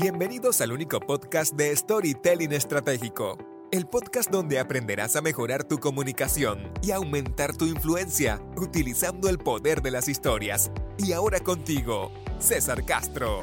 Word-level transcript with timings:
Bienvenidos 0.00 0.60
al 0.60 0.70
único 0.70 1.00
podcast 1.00 1.56
de 1.56 1.74
Storytelling 1.74 2.52
Estratégico, 2.52 3.36
el 3.72 3.84
podcast 3.88 4.30
donde 4.30 4.60
aprenderás 4.60 5.16
a 5.16 5.22
mejorar 5.22 5.64
tu 5.64 5.78
comunicación 5.78 6.72
y 6.82 6.92
aumentar 6.92 7.56
tu 7.56 7.64
influencia 7.64 8.40
utilizando 8.56 9.28
el 9.28 9.38
poder 9.38 9.82
de 9.82 9.90
las 9.90 10.06
historias. 10.06 10.70
Y 10.98 11.10
ahora 11.14 11.40
contigo, 11.40 12.12
César 12.38 12.84
Castro. 12.84 13.42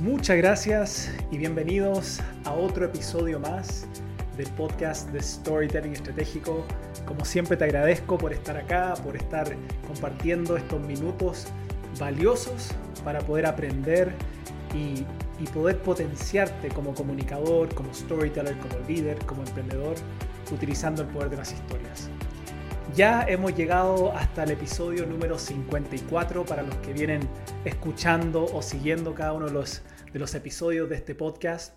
Muchas 0.00 0.38
gracias 0.38 1.12
y 1.30 1.36
bienvenidos 1.36 2.20
a 2.44 2.54
otro 2.54 2.86
episodio 2.86 3.38
más 3.40 3.86
del 4.38 4.48
podcast 4.52 5.10
de 5.10 5.22
Storytelling 5.22 5.92
Estratégico. 5.92 6.64
Como 7.04 7.26
siempre 7.26 7.58
te 7.58 7.64
agradezco 7.64 8.16
por 8.16 8.32
estar 8.32 8.56
acá, 8.56 8.94
por 9.04 9.16
estar 9.16 9.54
compartiendo 9.86 10.56
estos 10.56 10.80
minutos 10.80 11.46
valiosos 11.98 12.70
para 13.04 13.20
poder 13.20 13.46
aprender 13.46 14.12
y, 14.74 15.04
poder 15.54 15.78
potenciarte 15.78 16.68
como 16.68 16.94
comunicador, 16.94 17.74
como 17.74 17.92
storyteller, 17.94 18.56
como 18.58 18.78
líder, 18.86 19.18
como 19.24 19.42
emprendedor, 19.42 19.96
utilizando 20.52 21.02
el 21.02 21.08
poder 21.08 21.30
de 21.30 21.38
las 21.38 21.52
historias. 21.52 22.10
Ya 22.94 23.24
hemos 23.26 23.56
llegado 23.56 24.12
hasta 24.12 24.44
el 24.44 24.50
episodio 24.50 25.06
número 25.06 25.38
54 25.38 26.44
para 26.44 26.62
los 26.62 26.74
que 26.76 26.92
vienen 26.92 27.20
escuchando 27.64 28.44
o 28.44 28.60
siguiendo 28.60 29.14
cada 29.14 29.32
uno 29.32 29.46
de 29.46 29.52
los, 29.52 30.34
episodios 30.34 30.90
de 30.90 30.96
este 30.96 31.14
podcast. 31.14 31.74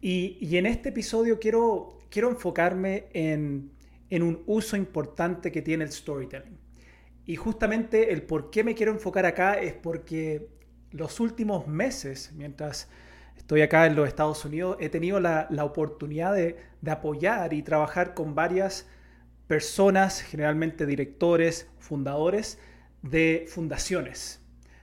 Y, 0.00 0.56
en 0.56 0.66
este 0.66 0.88
episodio 0.88 1.38
quiero, 1.38 1.98
quiero 2.10 2.30
enfocarme 2.30 3.06
en, 3.12 3.70
en 4.10 4.22
un 4.22 4.42
uso 4.46 4.76
importante 4.76 5.52
que 5.52 5.62
tiene 5.62 5.84
el 5.84 5.92
storytelling. 5.92 6.65
Y 7.26 7.34
justamente 7.34 8.12
el 8.12 8.22
por 8.22 8.50
qué 8.50 8.62
me 8.62 8.76
quiero 8.76 8.92
enfocar 8.92 9.26
acá 9.26 9.54
es 9.54 9.74
porque 9.74 10.48
los 10.92 11.18
últimos 11.18 11.66
meses, 11.66 12.32
mientras 12.36 12.88
estoy 13.36 13.62
acá 13.62 13.86
en 13.86 13.96
los 13.96 14.06
Estados 14.06 14.44
Unidos, 14.44 14.76
he 14.78 14.88
tenido 14.88 15.18
la, 15.18 15.48
oportunidad 15.62 16.34
de, 16.34 16.56
apoyar 16.88 17.52
y 17.52 17.62
trabajar 17.62 18.14
con 18.14 18.36
varias 18.36 18.88
personas, 19.48 20.22
generalmente 20.22 20.86
directores, 20.86 21.68
fundadores 21.80 22.60
de 23.02 23.46
fundaciones. 23.48 24.40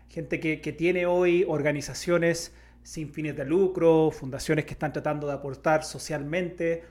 Gente 0.09 0.41
que, 0.41 0.59
que 0.59 0.73
tiene 0.73 1.05
hoy 1.05 1.45
organizaciones 1.47 2.53
sin 2.83 3.13
fines 3.13 3.38
de 3.38 3.45
lucro, 3.45 4.11
fundaciones 4.11 4.66
que 4.66 4.73
están 4.73 4.91
tratando 4.91 5.28
de 5.28 5.33
aportar 5.33 5.85
socialmente 5.85 6.83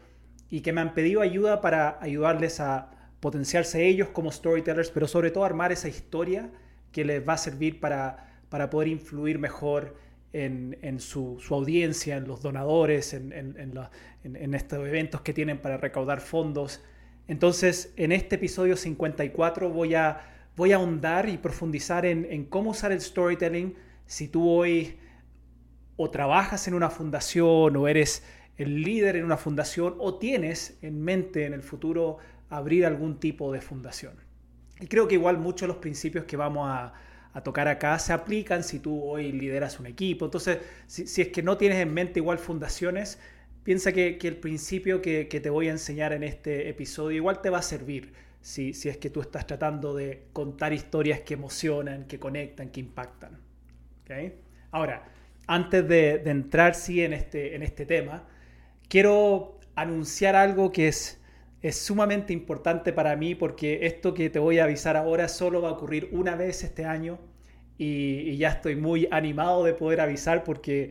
y 0.48 0.62
que 0.62 0.72
me 0.72 0.80
han 0.80 0.94
pedido 0.94 1.20
ayuda 1.20 1.60
para 1.60 1.98
ayudarles 2.00 2.58
a 2.60 3.01
potenciarse 3.22 3.86
ellos 3.86 4.08
como 4.08 4.32
storytellers, 4.32 4.90
pero 4.90 5.06
sobre 5.06 5.30
todo 5.30 5.44
armar 5.44 5.70
esa 5.70 5.86
historia 5.86 6.50
que 6.90 7.04
les 7.04 7.26
va 7.26 7.34
a 7.34 7.38
servir 7.38 7.78
para, 7.78 8.42
para 8.48 8.68
poder 8.68 8.88
influir 8.88 9.38
mejor 9.38 9.94
en, 10.32 10.76
en 10.82 10.98
su, 10.98 11.38
su, 11.38 11.54
audiencia, 11.54 12.16
en 12.16 12.26
los 12.26 12.42
donadores, 12.42 13.14
en, 13.14 13.32
en, 13.32 14.54
estos 14.54 14.88
eventos 14.88 15.20
que 15.20 15.32
tienen 15.32 15.58
para 15.58 15.76
recaudar 15.76 16.20
fondos. 16.20 16.82
Entonces, 17.28 17.94
en 17.96 18.10
este 18.10 18.34
episodio 18.34 18.76
54 18.76 19.70
voy 19.70 19.94
a, 19.94 20.48
voy 20.56 20.72
a 20.72 20.76
ahondar 20.76 21.28
y 21.28 21.38
profundizar 21.38 22.04
en, 22.04 22.44
cómo 22.46 22.70
usar 22.70 22.90
el 22.90 23.00
storytelling 23.00 23.76
si 24.04 24.26
tú 24.26 24.50
hoy 24.50 24.96
o 25.96 26.10
trabajas 26.10 26.66
en 26.66 26.74
una 26.74 26.90
fundación 26.90 27.76
o 27.76 27.86
eres 27.86 28.24
el 28.56 28.82
líder 28.82 29.14
en 29.14 29.24
una 29.24 29.36
fundación 29.36 29.94
o 29.98 30.18
tienes 30.18 30.76
en 30.82 31.00
mente 31.00 31.46
en 31.46 31.52
el 31.52 31.62
futuro 31.62 32.18
abrir 32.52 32.84
algún 32.84 33.18
tipo 33.18 33.50
de 33.50 33.62
fundación. 33.62 34.12
Y 34.78 34.86
creo 34.86 35.08
que 35.08 35.14
igual 35.14 35.38
muchos 35.38 35.62
de 35.62 35.68
los 35.68 35.78
principios 35.78 36.26
que 36.26 36.36
vamos 36.36 36.68
a, 36.68 36.92
tocar 37.42 37.66
acá 37.66 37.98
se 37.98 38.12
aplican 38.12 38.62
si 38.62 38.78
tú 38.78 39.02
hoy 39.02 39.32
lideras 39.32 39.80
un 39.80 39.86
equipo. 39.86 40.26
Entonces, 40.26 40.58
si, 40.86 41.22
es 41.22 41.28
que 41.28 41.42
no 41.42 41.56
tienes 41.56 41.78
en 41.78 41.94
mente 41.94 42.20
igual 42.20 42.38
fundaciones, 42.38 43.18
piensa 43.64 43.90
que, 43.92 44.18
el 44.20 44.36
principio 44.36 45.00
que, 45.00 45.24
te 45.24 45.48
voy 45.48 45.68
a 45.68 45.70
enseñar 45.70 46.12
en 46.12 46.24
este 46.24 46.68
episodio 46.68 47.16
igual 47.16 47.40
te 47.40 47.48
va 47.48 47.58
a 47.58 47.62
servir 47.62 48.12
si, 48.42 48.70
es 48.70 48.98
que 48.98 49.08
tú 49.08 49.22
estás 49.22 49.46
tratando 49.46 49.94
de 49.94 50.24
contar 50.34 50.74
historias 50.74 51.20
que 51.20 51.32
emocionan, 51.34 52.04
que 52.04 52.18
conectan, 52.18 52.68
que 52.68 52.80
impactan. 52.80 53.38
Ahora, 54.72 55.06
antes 55.46 55.88
de, 55.88 56.22
entrar 56.26 56.74
sí 56.74 57.02
en 57.02 57.14
este, 57.14 57.54
en 57.54 57.62
este 57.62 57.86
tema, 57.86 58.28
quiero 58.90 59.58
anunciar 59.74 60.36
algo 60.36 60.70
que 60.70 60.88
es 60.88 61.21
es 61.62 61.78
sumamente 61.78 62.32
importante 62.32 62.92
para 62.92 63.14
mí 63.16 63.34
porque 63.34 63.86
esto 63.86 64.14
que 64.14 64.28
te 64.30 64.38
voy 64.40 64.58
a 64.58 64.64
avisar 64.64 64.96
ahora 64.96 65.28
solo 65.28 65.62
va 65.62 65.68
a 65.68 65.72
ocurrir 65.72 66.08
una 66.12 66.34
vez 66.34 66.64
este 66.64 66.84
año 66.84 67.18
y, 67.78 68.36
ya 68.36 68.50
estoy 68.50 68.76
muy 68.76 69.08
animado 69.10 69.64
de 69.64 69.72
poder 69.74 70.00
avisar 70.00 70.44
porque 70.44 70.90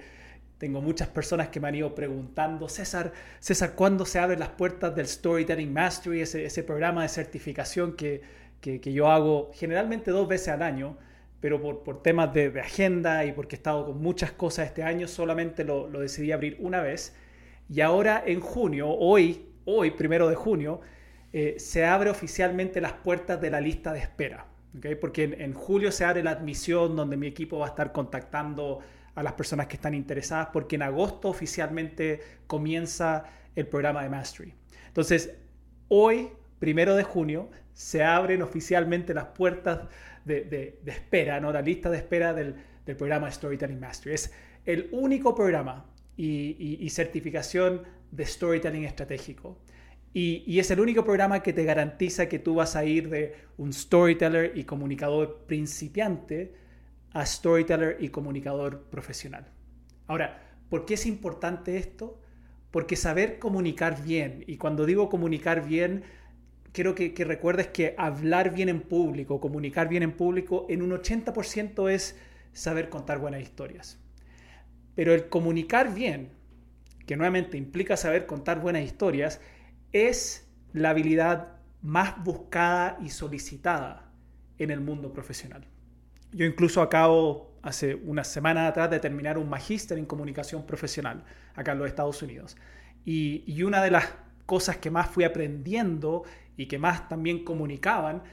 tengo 0.57 0.81
muchas 0.81 1.07
personas 1.09 1.49
que 1.49 1.59
me 1.59 1.67
han 1.67 1.75
ido 1.75 1.95
preguntando, 1.95 2.69
César, 2.69 3.11
César, 3.39 3.73
¿cuándo 3.75 4.05
se 4.05 4.19
abren 4.19 4.39
las 4.39 4.49
puertas 4.49 4.95
del 4.95 5.07
Storytelling 5.07 5.73
Mastery, 5.73 6.21
ese, 6.21 6.45
ese 6.45 6.63
programa 6.63 7.03
de 7.03 7.09
certificación 7.09 7.95
que, 7.95 8.21
que, 8.61 8.93
yo 8.93 9.09
hago 9.09 9.51
generalmente 9.53 10.11
dos 10.11 10.27
veces 10.27 10.49
al 10.49 10.61
año? 10.61 10.97
pero 11.39 11.59
por, 11.59 11.81
por 11.81 12.03
temas 12.03 12.31
de, 12.35 12.53
agenda 12.59 13.25
y 13.25 13.31
porque 13.31 13.55
he 13.55 13.57
estado 13.57 13.87
con 13.87 13.99
muchas 13.99 14.31
cosas 14.31 14.67
este 14.67 14.83
año, 14.83 15.07
solamente 15.07 15.63
lo, 15.63 15.87
lo 15.87 16.01
decidí 16.01 16.31
abrir 16.31 16.55
una 16.59 16.81
vez. 16.81 17.15
Y 17.67 17.81
ahora 17.81 18.21
en 18.23 18.41
junio, 18.41 18.89
hoy, 18.91 19.50
hoy, 19.65 19.91
primero 19.91 20.27
de 20.27 20.35
junio, 20.35 20.81
eh, 21.33 21.55
se 21.57 21.85
abre 21.85 22.09
oficialmente 22.09 22.81
las 22.81 22.93
puertas 22.93 23.39
de 23.39 23.49
la 23.49 23.61
lista 23.61 23.93
de 23.93 23.99
espera. 23.99 24.47
Porque 24.99 25.23
en, 25.23 25.53
julio 25.53 25.91
se 25.91 26.05
abre 26.05 26.23
la 26.23 26.31
admisión 26.31 26.95
donde 26.95 27.17
mi 27.17 27.27
equipo 27.27 27.59
va 27.59 27.67
a 27.67 27.69
estar 27.69 27.91
contactando 27.91 28.79
a 29.15 29.23
las 29.23 29.33
personas 29.33 29.67
que 29.67 29.75
están 29.75 29.93
interesadas, 29.93 30.47
porque 30.53 30.77
en 30.77 30.83
agosto 30.83 31.27
oficialmente 31.27 32.21
comienza 32.47 33.25
el 33.55 33.67
programa 33.67 34.01
de 34.03 34.09
Mastery. 34.09 34.53
Entonces, 34.87 35.35
hoy, 35.89 36.29
primero 36.59 36.95
de 36.95 37.03
junio, 37.03 37.49
se 37.73 38.01
abren 38.03 38.41
oficialmente 38.41 39.13
las 39.13 39.25
puertas 39.25 39.81
de, 40.23 40.79
espera, 40.85 41.41
¿no? 41.41 41.51
la 41.51 41.61
lista 41.61 41.89
de 41.89 41.97
espera 41.97 42.33
del, 42.33 42.55
programa 42.97 43.31
Storytelling 43.31 43.79
Mastery. 43.79 44.15
Es 44.15 44.33
el 44.65 44.89
único 44.91 45.33
programa 45.33 45.85
y 46.17 46.89
certificación 46.91 47.83
de 48.11 48.25
storytelling 48.25 48.83
estratégico. 48.83 49.57
Y, 50.13 50.59
es 50.59 50.69
el 50.71 50.81
único 50.81 51.05
programa 51.05 51.41
que 51.41 51.53
te 51.53 51.63
garantiza 51.63 52.27
que 52.27 52.39
tú 52.39 52.55
vas 52.55 52.75
a 52.75 52.83
ir 52.83 53.09
de 53.09 53.35
un 53.57 53.71
storyteller 53.71 54.57
y 54.57 54.65
comunicador 54.65 55.45
principiante 55.47 56.53
a 57.13 57.25
storyteller 57.25 57.97
y 57.99 58.09
comunicador 58.09 58.83
profesional. 58.89 59.47
Ahora, 60.07 60.41
¿por 60.69 60.85
qué 60.85 60.95
es 60.95 61.05
importante 61.05 61.77
esto? 61.77 62.19
Porque 62.71 62.97
saber 62.97 63.39
comunicar 63.39 64.03
bien, 64.03 64.43
y 64.47 64.57
cuando 64.57 64.85
digo 64.85 65.09
comunicar 65.09 65.65
bien, 65.65 66.03
quiero 66.73 66.93
que, 66.93 67.13
que 67.13 67.23
recuerdes 67.23 67.67
que 67.67 67.95
hablar 67.97 68.53
bien 68.53 68.67
en 68.67 68.81
público, 68.81 69.39
comunicar 69.39 69.87
bien 69.87 70.03
en 70.03 70.11
público, 70.11 70.65
en 70.69 70.81
un 70.81 70.91
80% 70.91 71.89
es 71.89 72.17
saber 72.51 72.89
contar 72.89 73.19
buenas 73.19 73.41
historias. 73.41 73.97
Pero 74.95 75.13
el 75.13 75.29
comunicar 75.29 75.93
bien, 75.93 76.31
que 77.05 77.15
nuevamente 77.15 77.57
implica 77.57 77.97
saber 77.97 78.25
contar 78.25 78.59
buenas 78.59 78.83
historias, 78.83 79.41
es 79.91 80.47
la 80.73 80.91
habilidad 80.91 81.59
más 81.81 82.23
buscada 82.23 82.97
y 83.01 83.09
solicitada 83.09 84.11
en 84.57 84.71
el 84.71 84.81
mundo 84.81 85.11
profesional. 85.11 85.65
Yo 86.31 86.45
incluso 86.45 86.81
acabo 86.81 87.51
hace 87.61 87.95
unas 87.95 88.27
semanas 88.27 88.69
atrás 88.69 88.89
de 88.89 88.99
terminar 88.99 89.37
un 89.37 89.49
magíster 89.49 89.97
en 89.97 90.05
comunicación 90.05 90.65
profesional 90.65 91.23
acá 91.55 91.73
en 91.73 91.79
los 91.79 91.87
Estados 91.87 92.21
Unidos. 92.21 92.57
Y, 93.03 93.61
una 93.63 93.83
de 93.83 93.91
las 93.91 94.13
cosas 94.45 94.77
que 94.77 94.91
más 94.91 95.09
fui 95.09 95.23
aprendiendo 95.23 96.23
y 96.57 96.67
que 96.67 96.77
más 96.77 97.09
también 97.09 97.43
comunicaban 97.43 98.23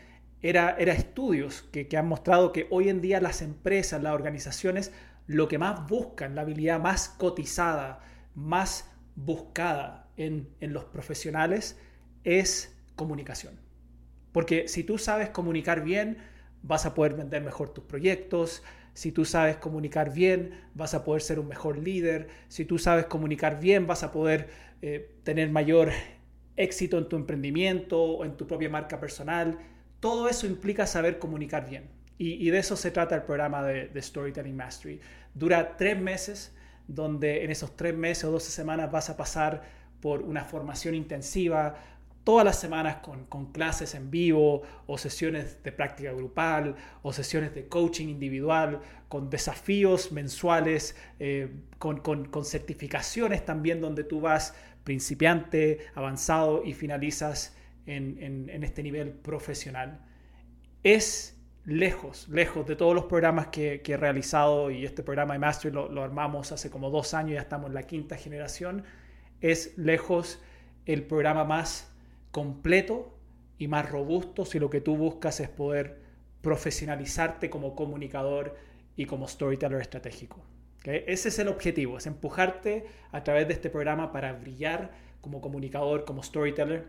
era, 0.42 0.76
era 0.78 0.92
estudios 0.92 1.62
que, 1.72 1.88
que 1.88 1.96
han 1.96 2.06
mostrado 2.06 2.52
que 2.52 2.66
hoy 2.70 2.88
en 2.88 3.00
día 3.00 3.20
las 3.20 3.42
empresas, 3.42 4.02
las 4.02 4.12
organizaciones, 4.12 4.92
lo 5.26 5.48
que 5.48 5.58
más 5.58 5.86
buscan, 5.86 6.34
la 6.34 6.42
habilidad 6.42 6.80
más 6.80 7.08
cotizada, 7.08 8.00
más 8.38 8.88
buscada 9.16 10.08
en, 10.16 10.48
los 10.60 10.84
profesionales 10.84 11.76
es 12.22 12.74
comunicación. 12.94 13.58
Porque 14.32 14.68
si 14.68 14.84
tú 14.84 14.96
sabes 14.96 15.30
comunicar 15.30 15.82
bien, 15.82 16.18
vas 16.62 16.86
a 16.86 16.94
poder 16.94 17.14
vender 17.14 17.42
mejor 17.42 17.70
tus 17.70 17.84
proyectos. 17.84 18.62
Si 18.94 19.10
tú 19.10 19.24
sabes 19.24 19.56
comunicar 19.56 20.12
bien, 20.12 20.52
vas 20.74 20.94
a 20.94 21.04
poder 21.04 21.22
ser 21.22 21.40
un 21.40 21.48
mejor 21.48 21.78
líder. 21.78 22.28
Si 22.48 22.64
tú 22.64 22.78
sabes 22.78 23.06
comunicar 23.06 23.58
bien, 23.58 23.86
vas 23.86 24.04
a 24.04 24.12
poder 24.12 24.48
eh, 24.82 25.16
tener 25.24 25.50
mayor 25.50 25.90
éxito 26.56 26.98
en 26.98 27.08
tu 27.08 27.16
emprendimiento 27.16 28.00
o 28.00 28.24
en 28.24 28.36
tu 28.36 28.46
propia 28.46 28.70
marca 28.70 29.00
personal. 29.00 29.58
Todo 29.98 30.28
eso 30.28 30.46
implica 30.46 30.86
saber 30.86 31.18
comunicar 31.18 31.68
bien. 31.68 31.90
Y, 32.20 32.50
de 32.50 32.58
eso 32.58 32.74
se 32.74 32.90
trata 32.90 33.14
el 33.14 33.22
programa 33.22 33.62
de 33.62 34.02
Storytelling 34.02 34.56
Mastery. 34.56 35.00
Dura 35.34 35.76
tres 35.76 36.00
meses 36.00 36.52
donde 36.88 37.44
en 37.44 37.50
esos 37.50 37.76
tres 37.76 37.94
meses 37.94 38.24
o 38.24 38.32
12 38.32 38.50
semanas 38.50 38.90
vas 38.90 39.10
a 39.10 39.16
pasar 39.16 39.62
por 40.00 40.22
una 40.22 40.44
formación 40.44 40.94
intensiva, 40.94 41.76
todas 42.28 42.44
las 42.44 42.60
semanas 42.60 42.96
con, 42.96 43.52
clases 43.52 43.94
en 43.94 44.10
vivo 44.10 44.60
o 44.86 44.98
sesiones 44.98 45.62
de 45.62 45.72
práctica 45.72 46.12
grupal 46.12 46.76
o 47.00 47.10
sesiones 47.10 47.54
de 47.54 47.68
coaching 47.68 48.08
individual, 48.08 48.82
con 49.08 49.30
desafíos 49.30 50.12
mensuales, 50.12 50.94
eh, 51.20 51.48
con, 51.78 52.44
certificaciones 52.44 53.46
también 53.46 53.80
donde 53.80 54.04
tú 54.04 54.20
vas 54.20 54.54
principiante, 54.84 55.86
avanzado 55.94 56.64
y 56.66 56.74
finalizas 56.74 57.56
en, 57.86 58.62
este 58.62 58.82
nivel 58.82 59.12
profesional. 59.12 60.00
Es 60.82 61.37
lejos, 61.68 62.26
lejos 62.30 62.66
de 62.66 62.76
todos 62.76 62.94
los 62.94 63.04
programas 63.04 63.48
que, 63.48 63.82
he 63.86 63.96
realizado 63.98 64.70
y 64.70 64.86
este 64.86 65.02
programa 65.02 65.34
de 65.34 65.38
Mastery 65.38 65.74
lo, 65.74 66.02
armamos 66.02 66.50
hace 66.50 66.70
como 66.70 66.88
dos 66.88 67.12
años, 67.12 67.34
ya 67.34 67.42
estamos 67.42 67.68
en 67.68 67.74
la 67.74 67.82
quinta 67.82 68.16
generación, 68.16 68.84
es 69.42 69.76
lejos 69.76 70.40
el 70.86 71.02
programa 71.02 71.44
más 71.44 71.92
completo 72.30 73.14
y 73.58 73.68
más 73.68 73.90
robusto 73.90 74.46
si 74.46 74.58
lo 74.58 74.70
que 74.70 74.80
tú 74.80 74.96
buscas 74.96 75.40
es 75.40 75.50
poder 75.50 76.00
profesionalizarte 76.40 77.50
como 77.50 77.74
comunicador 77.74 78.56
y 78.96 79.04
como 79.04 79.28
storyteller 79.28 79.82
estratégico. 79.82 80.42
Ese 80.84 81.28
es 81.28 81.38
el 81.38 81.48
objetivo, 81.48 81.98
es 81.98 82.06
empujarte 82.06 82.86
a 83.12 83.22
través 83.22 83.46
de 83.46 83.52
este 83.52 83.68
programa 83.68 84.10
para 84.10 84.32
brillar 84.32 84.92
como 85.20 85.42
comunicador, 85.42 86.06
como 86.06 86.22
storyteller. 86.22 86.86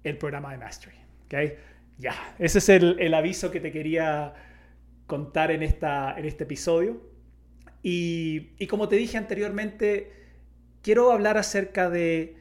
El 0.02 0.18
programa 0.18 0.52
de 0.52 0.58
Mastery. 0.58 0.96
¿okay? 1.26 1.54
Ya, 1.98 2.14
ese 2.38 2.58
es 2.58 2.68
el, 2.68 3.14
aviso 3.14 3.50
que 3.50 3.60
te 3.60 3.70
quería 3.70 4.34
contar 5.06 5.50
en, 5.50 5.62
esta, 5.62 6.18
en 6.18 6.24
este 6.24 6.44
episodio. 6.44 7.00
Y, 7.82 8.66
como 8.66 8.88
te 8.88 8.96
dije 8.96 9.18
anteriormente, 9.18 10.12
quiero 10.82 11.12
hablar 11.12 11.38
acerca 11.38 11.90
de, 11.90 12.36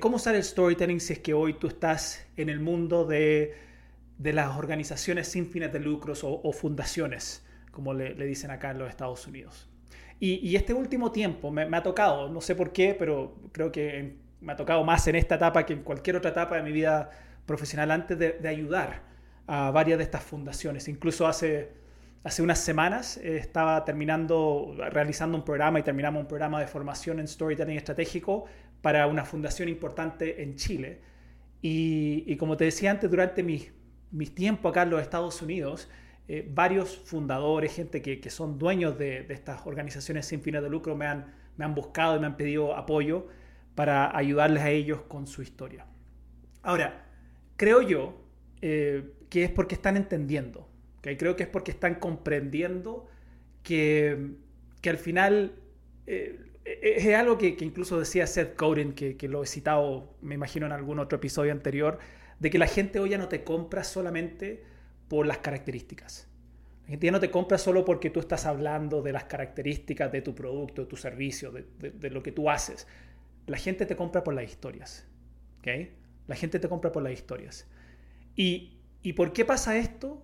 cómo 0.00 0.16
usar 0.16 0.34
el 0.34 0.44
storytelling 0.44 1.00
si 1.00 1.14
es 1.14 1.18
que 1.20 1.34
hoy 1.34 1.54
tú 1.54 1.68
estás 1.68 2.26
en 2.36 2.48
el 2.48 2.60
mundo 2.60 3.04
de, 3.04 3.54
las 4.18 4.56
organizaciones 4.56 5.28
sin 5.28 5.46
fines 5.46 5.72
de 5.72 5.80
lucros 5.80 6.20
o 6.24 6.52
fundaciones 6.52 7.44
como 7.74 7.92
le, 7.92 8.14
dicen 8.14 8.50
acá 8.50 8.70
en 8.70 8.78
los 8.78 8.88
Estados 8.88 9.26
Unidos. 9.26 9.68
Y, 10.20 10.56
este 10.56 10.72
último 10.72 11.12
tiempo 11.12 11.50
me, 11.50 11.76
ha 11.76 11.82
tocado, 11.82 12.30
no 12.30 12.40
sé 12.40 12.54
por 12.54 12.72
qué, 12.72 12.94
pero 12.98 13.36
creo 13.52 13.70
que 13.70 14.14
me 14.40 14.52
ha 14.52 14.56
tocado 14.56 14.82
más 14.84 15.06
en 15.08 15.16
esta 15.16 15.34
etapa 15.34 15.66
que 15.66 15.74
en 15.74 15.82
cualquier 15.82 16.16
otra 16.16 16.30
etapa 16.30 16.56
de 16.56 16.62
mi 16.62 16.72
vida 16.72 17.10
profesional 17.44 17.90
antes 17.90 18.18
de, 18.18 18.48
ayudar 18.48 19.02
a 19.46 19.70
varias 19.70 19.98
de 19.98 20.04
estas 20.04 20.22
fundaciones. 20.22 20.88
Incluso 20.88 21.26
hace, 21.26 21.72
hace 22.24 22.42
unas 22.42 22.58
semanas 22.58 23.18
eh, 23.18 23.36
estaba 23.36 23.84
terminando, 23.84 24.74
realizando 24.90 25.36
un 25.36 25.44
programa 25.44 25.78
y 25.78 25.82
terminamos 25.82 26.22
un 26.22 26.26
programa 26.26 26.58
de 26.58 26.66
formación 26.66 27.20
en 27.20 27.28
storytelling 27.28 27.76
estratégico 27.76 28.46
para 28.80 29.06
una 29.06 29.24
fundación 29.24 29.68
importante 29.68 30.42
en 30.42 30.56
Chile. 30.56 31.00
Y, 31.66 32.36
como 32.36 32.58
te 32.58 32.64
decía 32.64 32.90
antes, 32.90 33.10
durante 33.10 33.42
mi, 33.42 33.66
mi 34.10 34.26
tiempo 34.26 34.68
acá 34.68 34.82
en 34.82 34.90
los 34.90 35.00
Estados 35.00 35.40
Unidos, 35.40 35.88
eh, 36.28 36.46
varios 36.52 36.98
fundadores, 36.98 37.74
gente 37.74 38.02
que, 38.02 38.30
son 38.30 38.58
dueños 38.58 38.98
de, 38.98 39.26
estas 39.30 39.66
organizaciones 39.66 40.26
sin 40.26 40.42
fines 40.42 40.62
de 40.62 40.68
lucro, 40.68 40.94
me 40.94 41.06
han, 41.06 41.32
me 41.56 41.64
han 41.64 41.74
buscado 41.74 42.16
y 42.16 42.20
me 42.20 42.26
han 42.26 42.36
pedido 42.36 42.76
apoyo 42.76 43.28
para 43.74 44.14
ayudarles 44.14 44.62
a 44.62 44.70
ellos 44.70 45.00
con 45.08 45.26
su 45.26 45.40
historia. 45.40 45.86
Ahora, 46.62 47.06
creo 47.56 47.80
yo 47.80 48.20
eh, 48.60 49.14
que 49.30 49.44
es 49.44 49.50
porque 49.50 49.74
están 49.74 49.96
entendiendo, 49.96 50.68
creo 51.16 51.36
que 51.36 51.44
es 51.44 51.48
porque 51.48 51.70
están 51.70 51.96
comprendiendo 51.96 53.06
que, 53.62 54.32
que 54.80 54.90
al 54.90 54.98
final 54.98 55.54
eh, 56.06 56.40
es 56.64 57.06
algo 57.14 57.38
que, 57.38 57.56
incluso 57.60 57.98
decía 57.98 58.26
Seth 58.26 58.58
Godin, 58.58 58.94
que, 58.94 59.16
que, 59.16 59.28
lo 59.28 59.42
he 59.42 59.46
citado, 59.46 60.14
me 60.22 60.34
imagino, 60.34 60.66
en 60.66 60.72
algún 60.72 60.98
otro 60.98 61.16
episodio 61.16 61.52
anterior, 61.52 61.98
de 62.40 62.50
que 62.50 62.58
la 62.58 62.66
gente 62.66 63.00
hoy 63.00 63.10
ya 63.10 63.18
no 63.18 63.28
te 63.28 63.44
compra 63.44 63.84
solamente 63.84 64.64
por 65.08 65.26
las 65.26 65.38
características. 65.38 66.28
La 66.84 66.90
gente 66.90 67.06
ya 67.06 67.12
no 67.12 67.20
te 67.20 67.30
compra 67.30 67.56
solo 67.56 67.84
porque 67.84 68.10
tú 68.10 68.20
estás 68.20 68.44
hablando 68.44 69.00
de 69.00 69.12
las 69.12 69.24
características 69.24 70.12
de 70.12 70.20
tu 70.20 70.34
producto, 70.34 70.82
de 70.82 70.88
tu 70.88 70.96
servicio, 70.96 71.50
de, 71.50 72.10
lo 72.10 72.22
que 72.22 72.30
tú 72.30 72.50
haces. 72.50 72.86
La 73.46 73.56
gente 73.56 73.86
te 73.86 73.96
compra 73.96 74.22
por 74.22 74.34
las 74.34 74.44
historias. 74.44 75.06
¿okay? 75.60 75.96
La 76.26 76.36
gente 76.36 76.58
te 76.58 76.68
compra 76.68 76.92
por 76.92 77.02
las 77.02 77.12
historias. 77.12 77.66
¿Y, 78.36 78.78
por 79.16 79.32
qué 79.32 79.44
pasa 79.44 79.78
esto? 79.78 80.22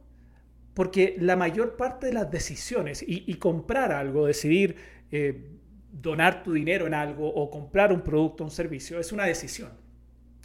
Porque 0.74 1.16
la 1.18 1.36
mayor 1.36 1.76
parte 1.76 2.06
de 2.06 2.12
las 2.12 2.30
decisiones 2.30 3.04
y, 3.06 3.34
comprar 3.34 3.92
algo, 3.92 4.26
decidir 4.26 4.76
eh, 5.10 5.50
donar 5.92 6.42
tu 6.42 6.52
dinero 6.52 6.86
en 6.86 6.94
algo 6.94 7.28
o 7.28 7.50
comprar 7.50 7.92
un 7.92 8.02
producto 8.02 8.44
o 8.44 8.46
un 8.46 8.50
servicio 8.50 8.98
es 9.00 9.12
una 9.12 9.24
decisión. 9.24 9.72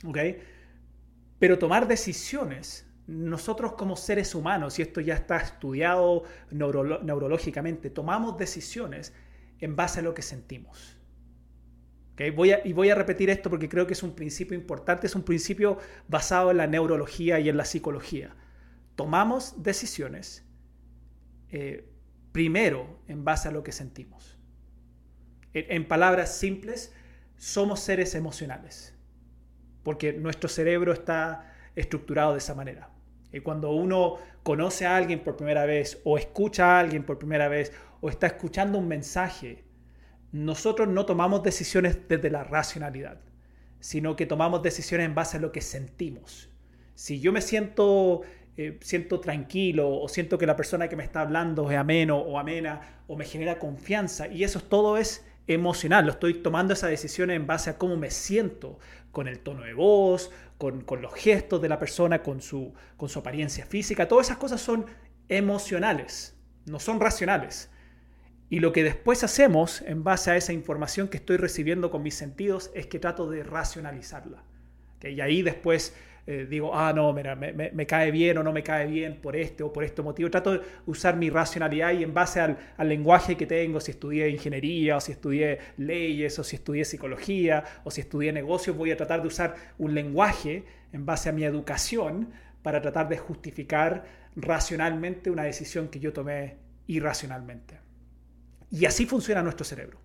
¿okay? 0.04 0.40
Pero 1.40 1.60
tomar 1.60 1.88
decisiones 1.88 2.86
nosotros 3.08 3.74
como 3.74 3.96
seres 3.96 4.34
humanos, 4.34 4.80
y 4.80 4.82
esto 4.82 5.00
ya 5.00 5.14
está 5.14 5.38
estudiado 5.38 6.24
neurológicamente, 6.50 7.90
tomamos 7.90 8.38
decisiones 8.38 9.14
en 9.60 9.76
base 9.76 10.00
a 10.00 10.04
lo 10.04 10.14
que 10.14 10.22
sentimos. 10.22 10.98
Voy 12.36 12.54
y 12.64 12.74
voy 12.74 12.90
a 12.90 12.96
repetir 12.96 13.30
esto 13.30 13.50
porque 13.50 13.68
creo 13.68 13.86
que 13.86 13.94
es 13.94 14.02
un 14.02 14.16
principio 14.16 14.58
importante, 14.58 15.06
es 15.06 15.16
un 15.16 15.24
principio 15.24 15.78
basado 16.08 16.50
en 16.50 16.58
la 16.58 16.66
neurología 16.66 17.40
y 17.40 17.50
en 17.50 17.58
la 17.58 17.66
psicología. 17.66 18.34
Tomamos 18.96 19.64
decisiones 19.64 20.46
eh, 21.50 21.90
primero 22.32 23.00
en 23.08 23.24
base 23.24 23.48
a 23.48 23.52
lo 23.52 23.64
que 23.64 23.72
sentimos. 23.72 24.38
en 25.54 25.88
palabras 25.88 26.36
simples, 26.36 26.94
somos 27.38 27.80
seres 27.80 28.14
emocionales, 28.16 28.94
porque 29.84 30.12
nuestro 30.12 30.50
cerebro 30.50 30.92
está 30.92 31.54
estructurado 31.76 32.34
de 32.34 32.40
esa 32.40 32.56
manera. 32.56 32.90
Y 33.32 33.42
cuando 33.42 33.72
uno 33.72 34.18
conoce 34.44 34.86
a 34.86 34.96
alguien 34.96 35.24
por 35.24 35.36
primera 35.36 35.66
vez 35.66 36.00
o 36.06 36.18
escucha 36.18 36.76
a 36.76 36.80
alguien 36.80 37.04
por 37.04 37.18
primera 37.18 37.48
vez 37.48 37.74
o 38.02 38.10
está 38.10 38.28
escuchando 38.28 38.78
un 38.78 38.88
mensaje, 38.88 39.66
nosotros 40.32 40.88
no 40.88 41.06
tomamos 41.06 41.44
decisiones 41.44 42.08
desde 42.08 42.30
la 42.30 42.44
racionalidad, 42.44 43.20
sino 43.80 44.16
que 44.16 44.26
tomamos 44.26 44.62
decisiones 44.62 45.06
en 45.06 45.16
base 45.16 45.38
a 45.38 45.40
lo 45.40 45.52
que 45.52 45.62
sentimos. 45.62 46.50
Si 46.94 47.20
yo 47.20 47.34
me 47.34 47.42
siento, 47.42 48.22
eh, 48.58 48.78
siento 48.82 49.20
tranquilo 49.20 50.00
o 50.00 50.08
siento 50.08 50.38
que 50.38 50.46
la 50.46 50.56
persona 50.56 50.88
que 50.88 50.96
me 50.96 51.04
está 51.04 51.22
hablando 51.22 51.70
es 51.70 51.78
ameno 51.78 52.18
o 52.18 52.40
amena 52.40 53.02
o 53.08 53.18
me 53.18 53.26
genera 53.26 53.60
confianza 53.60 54.28
y 54.28 54.44
eso 54.44 54.62
todo 54.62 54.98
es 54.98 55.26
emocional, 55.48 56.06
lo 56.06 56.12
estoy 56.12 56.36
tomando 56.36 56.74
esa 56.74 56.88
decisión 56.88 57.30
en 57.30 57.46
base 57.46 57.70
a 57.70 57.78
cómo 57.78 57.98
me 57.98 58.10
siento, 58.10 58.80
con 59.12 59.28
el 59.28 59.40
tono 59.40 59.64
de 59.64 59.74
voz, 59.74 60.32
con, 60.58 60.86
los 61.02 61.14
gestos 61.14 61.62
de 61.62 61.70
la 61.70 61.80
persona, 61.80 62.24
con 62.24 62.42
su, 62.42 62.74
con 62.98 63.10
su 63.10 63.20
apariencia 63.20 63.66
física. 63.66 64.08
Todas 64.08 64.28
esas 64.28 64.38
cosas 64.38 64.62
son 64.62 64.86
emocionales, 65.30 66.36
no 66.66 66.80
son 66.80 67.00
racionales. 67.00 67.70
Y 68.50 68.60
lo 68.60 68.74
que 68.74 68.84
después 68.84 69.24
hacemos 69.24 69.82
en 69.82 70.04
base 70.04 70.32
a 70.32 70.38
esa 70.38 70.54
información 70.54 71.08
que 71.08 71.18
estoy 71.18 71.38
recibiendo 71.38 71.92
con 71.92 72.04
mis 72.04 72.16
sentidos 72.16 72.72
es 72.74 72.88
que 72.88 73.00
trato 73.00 73.30
de 73.30 73.44
racionalizarla. 73.44 74.44
Y 75.02 75.22
ahí 75.22 75.42
después 75.42 75.94
eh, 76.28 76.48
digo, 76.50 76.74
ah, 76.74 76.92
no, 76.92 77.14
mira, 77.14 77.36
me, 77.36 77.86
cae 77.86 78.10
bien 78.10 78.40
o 78.40 78.44
no 78.44 78.52
me 78.52 78.64
cae 78.64 78.88
bien 78.88 79.22
por 79.22 79.36
este 79.36 79.62
o 79.62 79.72
por 79.72 79.84
este 79.84 80.02
motivo. 80.02 80.30
Trato 80.32 80.54
de 80.54 80.62
usar 80.88 81.16
mi 81.18 81.30
racionalidad 81.30 81.94
y 81.94 82.04
en 82.04 82.14
base 82.16 82.40
al, 82.40 82.58
lenguaje 82.80 83.38
que 83.38 83.46
tengo, 83.46 83.80
si 83.80 83.92
estudié 83.92 84.30
ingeniería 84.30 84.98
o 84.98 85.02
si 85.02 85.12
estudié 85.12 85.60
leyes 85.78 86.40
o 86.40 86.44
si 86.44 86.56
estudié 86.56 86.84
psicología 86.84 87.64
o 87.84 87.92
si 87.92 88.02
estudié 88.02 88.34
negocios, 88.34 88.76
voy 88.76 88.92
a 88.92 88.98
tratar 88.98 89.22
de 89.22 89.28
usar 89.28 89.56
un 89.78 89.94
lenguaje 89.94 90.64
en 90.94 91.06
base 91.06 91.30
a 91.30 91.32
mi 91.32 91.44
educación 91.44 92.30
para 92.64 92.82
tratar 92.82 93.08
de 93.08 93.18
justificar 93.18 94.06
racionalmente 94.36 95.30
una 95.30 95.44
decisión 95.44 95.90
que 95.90 96.00
yo 96.00 96.12
tomé 96.12 96.58
irracionalmente. 96.88 97.80
Y 98.72 98.86
así 98.86 99.06
funciona 99.06 99.44
nuestro 99.44 99.64
cerebro. 99.64 100.05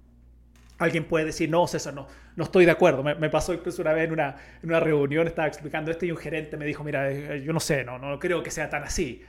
Alguien 0.80 1.04
puede 1.04 1.26
decir, 1.26 1.50
no, 1.50 1.66
César, 1.66 1.92
no, 1.92 2.08
no 2.36 2.44
estoy 2.44 2.64
de 2.64 2.70
acuerdo. 2.70 3.02
Me, 3.02 3.28
pasó 3.28 3.52
incluso 3.52 3.82
una 3.82 3.92
vez 3.92 4.06
en 4.06 4.12
una, 4.12 4.36
en 4.62 4.70
una, 4.70 4.80
reunión, 4.80 5.26
estaba 5.26 5.46
explicando 5.46 5.90
esto 5.90 6.06
y 6.06 6.10
un 6.10 6.16
gerente 6.16 6.56
me 6.56 6.64
dijo, 6.64 6.82
mira, 6.82 7.12
eh, 7.12 7.42
yo 7.44 7.52
no 7.52 7.60
sé, 7.60 7.84
no, 7.84 7.98
no 7.98 8.18
creo 8.18 8.42
que 8.42 8.50
sea 8.50 8.70
tan 8.70 8.82
así. 8.82 9.22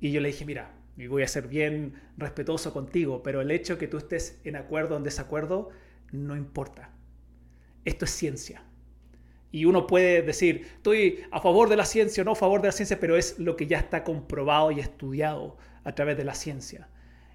Y 0.00 0.12
yo 0.12 0.20
le 0.20 0.28
dije, 0.28 0.44
mira, 0.44 0.70
voy 1.08 1.24
a 1.24 1.28
ser 1.28 1.48
bien 1.48 1.94
respetuoso 2.16 2.72
contigo, 2.72 3.20
pero 3.24 3.40
el 3.40 3.50
hecho 3.50 3.78
que 3.78 3.88
tú 3.88 3.98
estés 3.98 4.40
en 4.44 4.54
acuerdo 4.54 4.94
o 4.94 4.98
en 4.98 5.04
desacuerdo 5.04 5.70
no 6.12 6.36
importa. 6.36 6.90
Esto 7.84 8.04
es 8.04 8.12
ciencia. 8.12 8.62
Y 9.50 9.64
uno 9.64 9.88
puede 9.88 10.22
decir, 10.22 10.68
estoy 10.76 11.24
a 11.32 11.40
favor 11.40 11.68
de 11.68 11.76
la 11.76 11.84
ciencia 11.84 12.22
o 12.22 12.24
no 12.24 12.32
a 12.32 12.36
favor 12.36 12.62
de 12.62 12.68
la 12.68 12.72
ciencia, 12.72 13.00
pero 13.00 13.16
es 13.16 13.40
lo 13.40 13.56
que 13.56 13.66
ya 13.66 13.78
está 13.78 14.04
comprobado 14.04 14.70
y 14.70 14.80
estudiado 14.80 15.56
a 15.82 15.96
través 15.96 16.16
de 16.16 16.24
la 16.24 16.34
ciencia. 16.34 16.88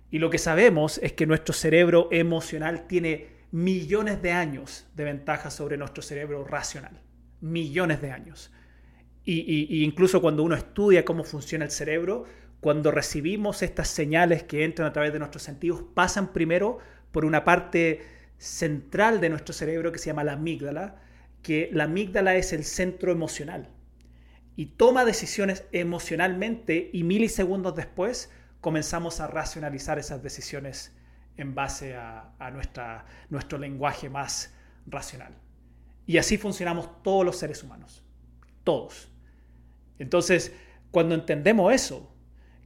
Y 0.09 0.19
lo 0.19 0.29
que 0.29 0.37
sabemos 0.37 0.99
es 0.99 1.13
que 1.13 1.25
nuestro 1.25 1.53
cerebro 1.53 2.09
emocional 2.11 2.85
tiene 2.87 3.30
millones 3.51 4.21
de 4.21 4.31
años 4.31 4.87
de 4.95 5.03
ventaja 5.03 5.51
sobre 5.51 5.77
nuestro 5.77 6.01
cerebro 6.01 6.43
racional. 6.43 7.01
Millones 7.41 8.01
de 8.01 8.11
años. 8.11 8.51
Y, 9.23 9.83
incluso 9.83 10.21
cuando 10.21 10.43
uno 10.43 10.55
estudia 10.55 11.05
cómo 11.05 11.23
funciona 11.23 11.65
el 11.65 11.71
cerebro, 11.71 12.25
cuando 12.59 12.91
recibimos 12.91 13.61
estas 13.61 13.87
señales 13.87 14.43
que 14.43 14.63
entran 14.63 14.87
a 14.87 14.93
través 14.93 15.13
de 15.13 15.19
nuestros 15.19 15.43
sentidos, 15.43 15.83
pasan 15.93 16.33
primero 16.33 16.79
por 17.11 17.25
una 17.25 17.43
parte 17.43 18.01
central 18.37 19.21
de 19.21 19.29
nuestro 19.29 19.53
cerebro 19.53 19.91
que 19.91 19.99
se 19.99 20.07
llama 20.07 20.23
la 20.23 20.33
amígdala, 20.33 21.01
que 21.43 21.69
la 21.71 21.83
amígdala 21.83 22.35
es 22.35 22.53
el 22.53 22.63
centro 22.63 23.11
emocional 23.11 23.69
y 24.55 24.67
toma 24.67 25.05
decisiones 25.05 25.63
emocionalmente 25.71 26.89
y 26.93 27.03
milisegundos 27.03 27.75
después 27.75 28.29
comenzamos 28.59 29.19
a 29.19 29.27
racionalizar 29.27 29.97
esas 29.97 30.21
decisiones 30.21 30.93
en 31.37 31.55
base 31.55 31.95
a, 31.95 32.33
nuestro 33.29 33.57
lenguaje 33.57 34.09
más 34.09 34.53
racional. 34.85 35.33
Y 36.05 36.17
así 36.17 36.37
funcionamos 36.37 37.01
todos 37.03 37.25
los 37.25 37.37
seres 37.37 37.63
humanos, 37.63 38.03
todos. 38.63 39.09
Entonces, 39.99 40.53
cuando 40.91 41.15
entendemos 41.15 41.73
eso, 41.73 42.13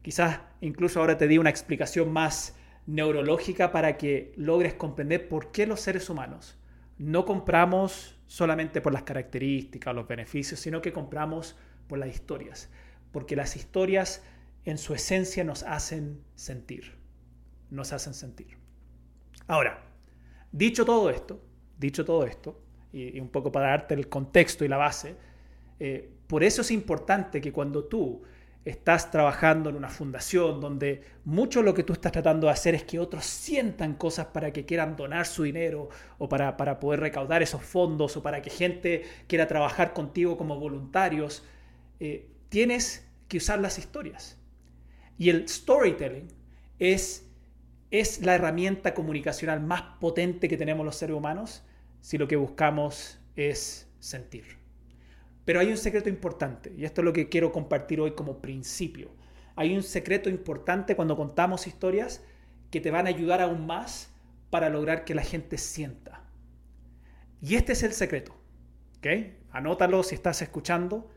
quizás 0.01 0.39
incluso 0.61 0.99
ahora 0.99 1.17
te 1.17 1.27
di 1.27 1.37
una 1.37 1.49
explicación 1.49 2.11
más 2.11 2.55
neurológica 2.87 3.71
para 3.71 3.97
que 3.97 4.33
logres 4.37 4.73
comprender 4.73 5.27
por 5.27 5.51
qué 5.51 5.67
los 5.67 5.81
seres 5.81 6.09
humanos 6.09 6.57
no 6.97 7.25
compramos 7.25 8.15
solamente 8.27 8.81
por 8.81 8.93
las 8.93 9.03
características 9.03 9.93
los 9.93 10.07
beneficios, 10.07 10.59
sino 10.59 10.81
que 10.81 10.93
compramos 10.93 11.57
por 11.87 11.99
las 11.99 12.09
historias. 12.09 12.69
Porque 13.11 13.35
las 13.35 13.55
historias 13.55 14.23
en 14.63 14.77
su 14.77 14.93
esencia 14.93 15.43
nos 15.43 15.63
hacen 15.63 16.21
sentir. 16.35 16.97
Nos 17.69 17.93
hacen 17.93 18.13
sentir. 18.13 18.57
Ahora, 19.47 19.83
dicho 20.51 20.85
todo 20.85 21.09
esto, 21.09 21.41
dicho 21.77 22.05
todo 22.05 22.25
esto, 22.25 22.61
y, 22.91 23.19
un 23.19 23.29
poco 23.29 23.51
para 23.51 23.69
darte 23.69 23.93
el 23.93 24.07
contexto 24.07 24.63
y 24.65 24.67
la 24.67 24.77
base, 24.77 25.15
eh, 25.79 26.09
por 26.27 26.43
eso 26.43 26.61
es 26.61 26.71
importante 26.71 27.41
que 27.41 27.51
cuando 27.51 27.83
tú 27.85 28.23
estás 28.65 29.11
trabajando 29.11 29.69
en 29.69 29.75
una 29.75 29.89
fundación 29.89 30.59
donde 30.59 31.03
mucho 31.23 31.61
lo 31.61 31.75
que 31.75 31.83
tú 31.83 31.93
estás 31.93 32.11
tratando 32.11 32.47
de 32.47 32.53
hacer 32.53 32.73
es 32.73 32.83
que 32.83 32.97
otros 32.97 33.23
sientan 33.23 33.93
cosas 33.93 34.25
para 34.27 34.51
que 34.51 34.65
quieran 34.65 34.95
donar 34.95 35.27
su 35.27 35.43
dinero 35.43 35.89
o 36.17 36.27
para, 36.27 36.57
poder 36.79 36.99
recaudar 36.99 37.43
esos 37.43 37.61
fondos 37.61 38.17
o 38.17 38.23
para 38.23 38.41
que 38.41 38.49
gente 38.49 39.03
quiera 39.27 39.47
trabajar 39.47 39.93
contigo 39.93 40.35
como 40.35 40.59
voluntarios, 40.59 41.43
eh, 41.99 42.27
tienes 42.49 43.07
que 43.27 43.37
usar 43.37 43.59
las 43.59 43.77
historias. 43.77 44.37
Y 45.19 45.29
el 45.29 45.47
storytelling 45.47 46.27
es, 46.79 47.24
es 47.91 48.21
la 48.21 48.35
herramienta 48.35 48.93
comunicacional 48.93 49.61
más 49.61 49.81
potente 49.99 50.47
que 50.47 50.57
tenemos 50.57 50.85
los 50.85 50.95
seres 50.95 51.15
humanos 51.15 51.63
si 52.01 52.17
lo 52.17 52.27
que 52.27 52.35
buscamos 52.35 53.19
es 53.35 53.87
sentir. 53.99 54.43
Pero 55.45 55.59
hay 55.59 55.69
un 55.69 55.77
secreto 55.77 56.09
importante, 56.09 56.73
y 56.75 56.85
esto 56.85 57.01
es 57.01 57.05
lo 57.05 57.13
que 57.13 57.29
quiero 57.29 57.51
compartir 57.51 58.01
hoy 58.01 58.11
como 58.11 58.41
principio. 58.41 59.11
Hay 59.55 59.75
un 59.75 59.83
secreto 59.83 60.29
importante 60.29 60.95
cuando 60.95 61.15
contamos 61.15 61.67
historias 61.67 62.23
que 62.71 62.81
te 62.81 62.91
van 62.91 63.05
a 63.05 63.09
ayudar 63.09 63.41
aún 63.41 63.65
más 63.65 64.11
para 64.49 64.69
lograr 64.69 65.05
que 65.05 65.15
la 65.15 65.23
gente 65.23 65.57
sienta. 65.57 66.23
Y 67.41 67.55
este 67.55 67.73
es 67.73 67.83
el 67.83 67.93
secreto. 67.93 68.35
¿ok? 68.97 69.07
Anótalo 69.51 70.03
si 70.03 70.15
estás 70.15 70.41
escuchando. 70.41 71.09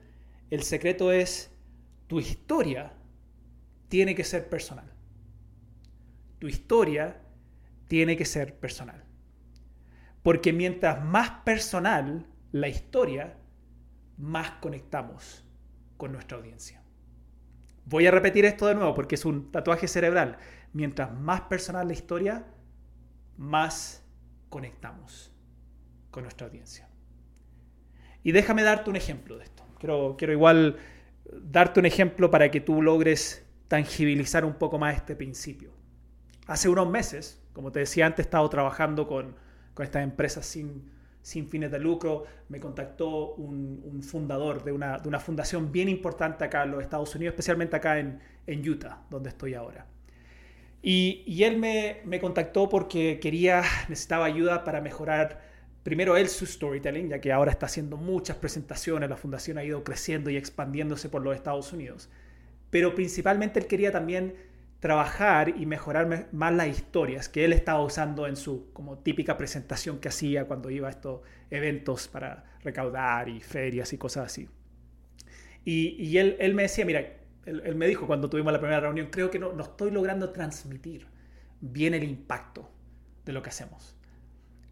El 0.50 0.62
secreto 0.62 1.12
es 1.12 1.50
tu 2.06 2.20
historia 2.20 2.92
tiene 3.88 4.14
que 4.14 4.24
ser 4.24 4.48
personal. 4.48 4.92
Tu 6.38 6.48
historia 6.48 7.20
tiene 7.88 8.16
que 8.16 8.24
ser 8.24 8.58
personal. 8.58 9.04
Porque 10.22 10.52
mientras 10.52 11.04
más 11.04 11.30
personal 11.44 12.26
la 12.52 12.68
historia, 12.68 13.38
más 14.16 14.50
conectamos 14.60 15.44
con 15.96 16.12
nuestra 16.12 16.36
audiencia. 16.36 16.82
Voy 17.84 18.06
a 18.06 18.10
repetir 18.10 18.44
esto 18.44 18.66
de 18.66 18.74
nuevo 18.74 18.94
porque 18.94 19.14
es 19.14 19.24
un 19.24 19.50
tatuaje 19.50 19.88
cerebral. 19.88 20.38
Mientras 20.72 21.12
más 21.12 21.42
personal 21.42 21.86
la 21.86 21.94
historia, 21.94 22.46
más 23.38 24.04
conectamos 24.50 25.32
con 26.10 26.24
nuestra 26.24 26.46
audiencia. 26.46 26.88
Y 28.22 28.32
déjame 28.32 28.62
darte 28.62 28.90
un 28.90 28.96
ejemplo 28.96 29.38
de 29.38 29.44
esto. 29.44 29.64
Quiero, 29.78 30.16
igual 30.32 30.76
darte 31.40 31.80
un 31.80 31.86
ejemplo 31.86 32.30
para 32.30 32.50
que 32.50 32.60
tú 32.60 32.82
logres 32.82 33.46
tangibilizar 33.68 34.44
un 34.44 34.54
poco 34.54 34.78
más 34.78 34.96
este 34.96 35.14
principio. 35.14 35.72
Hace 36.48 36.70
unos 36.70 36.88
meses, 36.88 37.40
como 37.52 37.70
te 37.70 37.80
decía 37.80 38.06
antes, 38.06 38.20
he 38.20 38.22
estado 38.26 38.48
trabajando 38.48 39.06
con, 39.06 39.36
con 39.74 39.84
estas 39.84 40.02
empresas 40.02 40.44
sin, 40.44 40.90
fines 41.22 41.70
de 41.70 41.78
lucro, 41.78 42.24
me 42.48 42.58
contactó 42.58 43.34
un, 43.34 44.02
fundador 44.02 44.64
de 44.64 44.72
una, 44.72 45.20
fundación 45.20 45.70
bien 45.70 45.88
importante 45.88 46.44
acá 46.44 46.64
en 46.64 46.72
los 46.72 46.82
Estados 46.82 47.14
Unidos, 47.14 47.34
especialmente 47.34 47.76
acá 47.76 48.00
en, 48.00 48.20
Utah, 48.68 49.02
donde 49.10 49.28
estoy 49.28 49.54
ahora. 49.54 49.86
Y, 50.82 51.42
él 51.44 51.58
me, 51.58 52.18
contactó 52.18 52.68
porque 52.68 53.20
quería, 53.20 53.62
necesitaba 53.88 54.24
ayuda 54.24 54.64
para 54.64 54.80
mejorar 54.80 55.42
primero 55.82 56.16
él 56.16 56.28
su 56.28 56.44
storytelling, 56.44 57.10
ya 57.10 57.20
que 57.20 57.30
ahora 57.30 57.52
está 57.52 57.66
haciendo 57.66 57.98
muchas 57.98 58.36
presentaciones, 58.38 59.10
la 59.10 59.16
fundación 59.16 59.58
ha 59.58 59.64
ido 59.64 59.84
creciendo 59.84 60.28
y 60.30 60.36
expandiéndose 60.36 61.08
por 61.08 61.22
los 61.22 61.36
Estados 61.36 61.72
Unidos. 61.74 62.08
Pero 62.70 62.94
principalmente 62.94 63.60
él 63.60 63.66
quería 63.66 63.92
también 63.92 64.34
trabajar 64.80 65.54
y 65.56 65.66
mejorar 65.66 66.28
más 66.32 66.54
las 66.54 66.68
historias 66.68 67.28
que 67.28 67.44
él 67.44 67.52
estaba 67.52 67.82
usando 67.82 68.26
en 68.26 68.36
su 68.36 68.72
como 68.72 68.98
típica 68.98 69.36
presentación 69.36 69.98
que 69.98 70.08
hacía 70.08 70.46
cuando 70.46 70.70
iba 70.70 70.86
a 70.88 70.90
estos 70.90 71.22
eventos 71.50 72.06
para 72.06 72.44
recaudar 72.62 73.28
y 73.28 73.40
ferias 73.40 73.92
y 73.92 73.98
cosas 73.98 74.26
así. 74.26 74.48
Y, 75.64 76.16
él, 76.16 76.36
él, 76.40 76.54
me 76.54 76.62
decía, 76.62 76.86
mira, 76.86 77.18
él, 77.44 77.74
me 77.74 77.86
dijo 77.86 78.06
cuando 78.06 78.30
tuvimos 78.30 78.52
la 78.52 78.58
primera 78.58 78.80
reunión, 78.80 79.08
creo 79.10 79.30
que 79.30 79.38
no, 79.38 79.52
no, 79.52 79.64
estoy 79.64 79.90
logrando 79.90 80.30
transmitir 80.30 81.06
bien 81.60 81.92
el 81.92 82.04
impacto 82.04 82.70
de 83.26 83.32
lo 83.34 83.42
que 83.42 83.50
hacemos. 83.50 83.97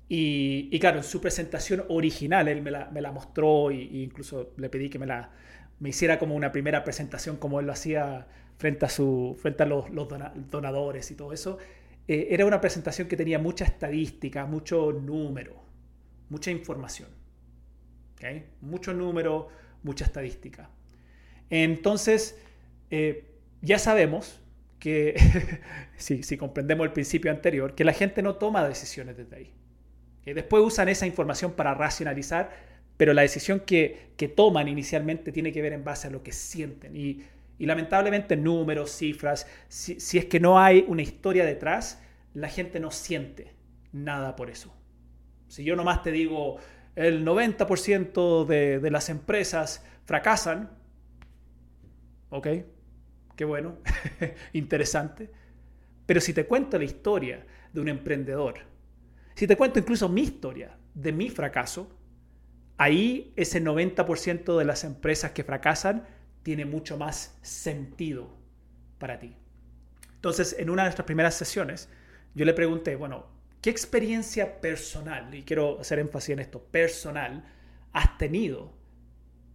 Y, 0.09 0.69
y 0.71 0.79
claro, 0.79 0.99
en 0.99 1.05
su 1.05 1.21
presentación 1.21 1.85
original 1.89 2.49
él 2.49 2.63
me 2.63 2.71
la, 2.71 2.91
me 2.91 3.01
la 3.01 3.11
mostró 3.11 3.71
e 3.71 3.75
incluso 3.75 4.53
le 4.57 4.69
pedí 4.69 4.89
que 4.89 4.99
me 4.99 5.07
la 5.07 5.33
me 5.79 5.91
hiciera 5.91 6.19
como 6.19 6.35
una 6.35 6.53
primera 6.53 6.85
presentación 6.85 7.37
como 7.37 7.61
él 7.61 7.67
lo 7.67 7.73
hacía 7.73 8.27
frente 8.57 8.87
a, 8.87 8.89
su, 8.89 9.37
frente 9.41 9.63
a 9.63 9.67
los, 9.67 9.87
donadores 10.51 11.11
y 11.11 11.15
todo 11.15 11.33
eso, 11.33 11.59
eh, 12.09 12.29
era 12.31 12.47
una 12.47 12.61
presentación 12.61 13.09
que 13.09 13.17
tenía 13.17 13.39
mucha 13.39 13.65
estadística, 13.65 14.47
mucho 14.47 14.93
número, 14.93 15.63
mucha 16.29 16.51
información. 16.51 17.09
Mucho 18.63 18.93
número, 18.93 19.49
mucha 19.85 20.05
estadística. 20.05 20.69
Entonces, 21.49 22.37
eh, 22.91 23.25
ya 23.61 23.79
sabemos 23.79 24.41
que, 24.81 25.15
si, 25.97 26.23
si, 26.23 26.37
comprendemos 26.37 26.87
el 26.87 26.93
principio 26.93 27.31
anterior, 27.31 27.75
que 27.75 27.85
la 27.85 27.93
gente 27.93 28.23
no 28.23 28.35
toma 28.35 28.67
decisiones 28.67 29.17
desde 29.17 29.37
ahí. 29.37 29.55
Después 30.35 30.63
usan 30.63 30.89
esa 30.89 31.07
información 31.07 31.53
para 31.53 31.75
racionalizar, 31.75 32.51
pero 32.97 33.15
la 33.15 33.23
decisión 33.23 33.61
que, 33.61 34.11
que, 34.17 34.29
toman 34.29 34.69
inicialmente 34.69 35.31
tiene 35.33 35.53
que 35.53 35.63
ver 35.63 35.73
en 35.73 35.85
base 35.85 36.09
a 36.09 36.11
lo 36.11 36.23
que 36.23 36.33
sienten. 36.33 36.97
Y 36.97 37.23
y 37.59 37.67
lamentablemente 37.67 38.37
números, 38.37 38.91
cifras, 38.91 39.47
si, 39.69 40.19
es 40.19 40.25
que 40.27 40.41
no 40.41 40.59
hay 40.59 40.85
una 40.89 41.03
historia 41.03 41.45
detrás, 41.45 42.03
la 42.35 42.49
gente 42.49 42.81
no 42.81 42.91
siente 42.91 43.55
nada 43.93 44.37
por 44.37 44.51
eso. 44.51 44.75
Si 45.49 45.65
yo 45.65 45.75
nomás 45.75 46.03
te 46.03 46.13
digo, 46.13 46.59
el 46.97 47.25
90% 47.25 48.45
de, 48.45 48.79
de 48.79 48.91
las 48.91 49.09
empresas 49.09 49.85
fracasan, 50.05 50.71
ok, 52.29 52.49
qué 53.37 53.45
bueno, 53.45 53.79
interesante. 54.53 55.31
Pero 56.05 56.21
si 56.21 56.35
te 56.35 56.47
cuento 56.47 56.79
la 56.79 56.85
historia 56.85 57.47
de 57.73 57.81
un 57.81 57.89
emprendedor, 57.89 58.61
si 59.37 59.47
te 59.47 59.57
cuento 59.57 59.79
incluso 59.79 60.09
mi 60.09 60.23
historia 60.23 60.77
de 60.95 61.13
mi 61.13 61.31
fracaso, 61.31 61.89
ahí 62.77 63.33
ese 63.37 63.63
90% 63.63 64.59
de 64.59 64.65
las 64.65 64.83
empresas 64.83 65.31
que 65.31 65.45
fracasan 65.45 66.09
tiene 66.43 66.65
mucho 66.65 66.99
más 66.99 67.39
sentido 67.43 68.37
para 68.99 69.21
ti. 69.21 69.37
Entonces, 70.17 70.57
en 70.59 70.71
una 70.71 70.83
de 70.83 70.89
nuestras 70.89 71.07
primeras 71.07 71.35
sesiones, 71.35 71.89
yo 72.35 72.45
le 72.45 72.55
pregunté, 72.55 72.97
bueno, 72.97 73.37
¿Qué 73.67 73.71
experiencia 73.71 74.61
personal, 74.61 75.35
y 75.35 75.43
quiero 75.43 75.81
hacer 75.81 75.99
énfasis 75.99 76.31
en 76.31 76.39
esto, 76.39 76.63
personal, 76.63 77.45
has 77.93 78.17
tenido 78.17 78.73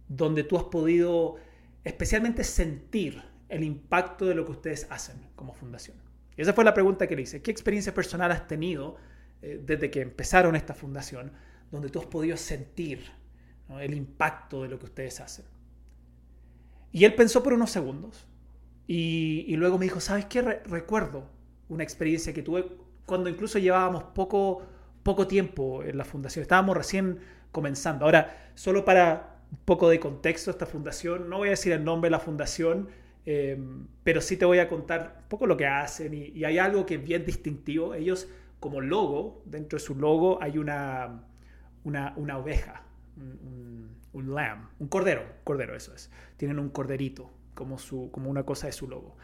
donde 0.06 0.44
tú 0.44 0.58
has 0.58 0.64
podido 0.64 1.36
especialmente 1.82 2.44
sentir 2.44 3.22
el 3.48 3.64
impacto 3.64 4.26
de 4.26 4.34
lo 4.34 4.44
que 4.44 4.52
ustedes 4.52 4.86
hacen 4.90 5.16
como 5.34 5.54
fundación? 5.54 5.96
Y 6.36 6.42
esa 6.42 6.52
fue 6.52 6.62
la 6.62 6.74
pregunta 6.74 7.06
que 7.06 7.16
le 7.16 7.22
hice. 7.22 7.40
¿Qué 7.40 7.50
experiencia 7.50 7.94
personal 7.94 8.30
has 8.32 8.46
tenido 8.46 8.98
eh, 9.42 9.60
desde 9.64 9.90
que 9.90 10.00
empezaron 10.00 10.56
esta 10.56 10.74
fundación 10.74 11.32
donde 11.70 11.88
tú 11.88 11.98
has 12.00 12.06
podido 12.06 12.36
sentir 12.36 13.04
el 13.80 13.94
impacto 13.94 14.62
de 14.62 14.68
lo 14.68 14.78
que 14.78 14.86
ustedes 14.86 15.20
hacen? 15.20 15.44
Y 16.92 17.04
él 17.04 17.14
pensó 17.14 17.42
por 17.42 17.54
unos 17.54 17.70
segundos 17.70 18.26
y, 18.86 19.54
luego 19.56 19.78
me 19.78 19.86
dijo, 19.86 20.00
¿sabes 20.00 20.26
qué? 20.26 20.42
recuerdo 20.42 21.30
una 21.68 21.82
experiencia 21.82 22.34
que 22.34 22.42
tuve 22.42 22.66
cuando 23.06 23.30
incluso 23.30 23.58
llevábamos 23.58 24.04
poco, 24.14 24.62
poco 25.02 25.26
tiempo 25.26 25.82
en 25.82 25.96
la 25.96 26.04
fundación. 26.04 26.42
Estábamos 26.42 26.76
recién 26.76 27.20
comenzando. 27.50 28.04
Ahora, 28.04 28.50
solo 28.54 28.84
para 28.84 29.40
un 29.50 29.58
poco 29.64 29.88
de 29.88 30.00
contexto, 30.00 30.50
esta 30.50 30.66
fundación, 30.66 31.28
no 31.28 31.38
voy 31.38 31.48
a 31.48 31.50
decir 31.52 31.72
el 31.72 31.84
nombre 31.84 32.08
de 32.08 32.12
la 32.12 32.20
fundación, 32.20 32.88
eh, 33.24 33.58
pero 34.02 34.20
sí 34.20 34.36
te 34.36 34.44
voy 34.44 34.58
a 34.58 34.68
contar 34.68 35.18
un 35.22 35.28
poco 35.28 35.46
lo 35.46 35.56
que 35.56 35.66
hacen 35.66 36.12
y, 36.14 36.44
hay 36.44 36.58
algo 36.58 36.86
que 36.86 36.96
es 36.96 37.04
bien 37.04 37.24
distintivo. 37.24 37.94
Ellos, 37.94 38.28
como 38.62 38.80
logo, 38.80 39.42
dentro 39.44 39.76
de 39.76 39.84
su 39.84 39.96
logo 39.96 40.40
hay 40.40 40.56
una, 40.56 41.24
una, 41.82 42.38
oveja, 42.38 42.84
un, 43.16 44.34
lamb, 44.34 44.68
un 44.78 44.86
cordero, 44.86 45.24
cordero 45.42 45.74
eso 45.74 45.92
es. 45.92 46.12
Tienen 46.36 46.60
un 46.60 46.68
corderito 46.70 47.28
como, 47.54 47.76
su, 47.76 48.08
como 48.12 48.30
una 48.30 48.44
cosa 48.44 48.68
de 48.68 48.72
su 48.72 48.86
logo. 48.86 49.16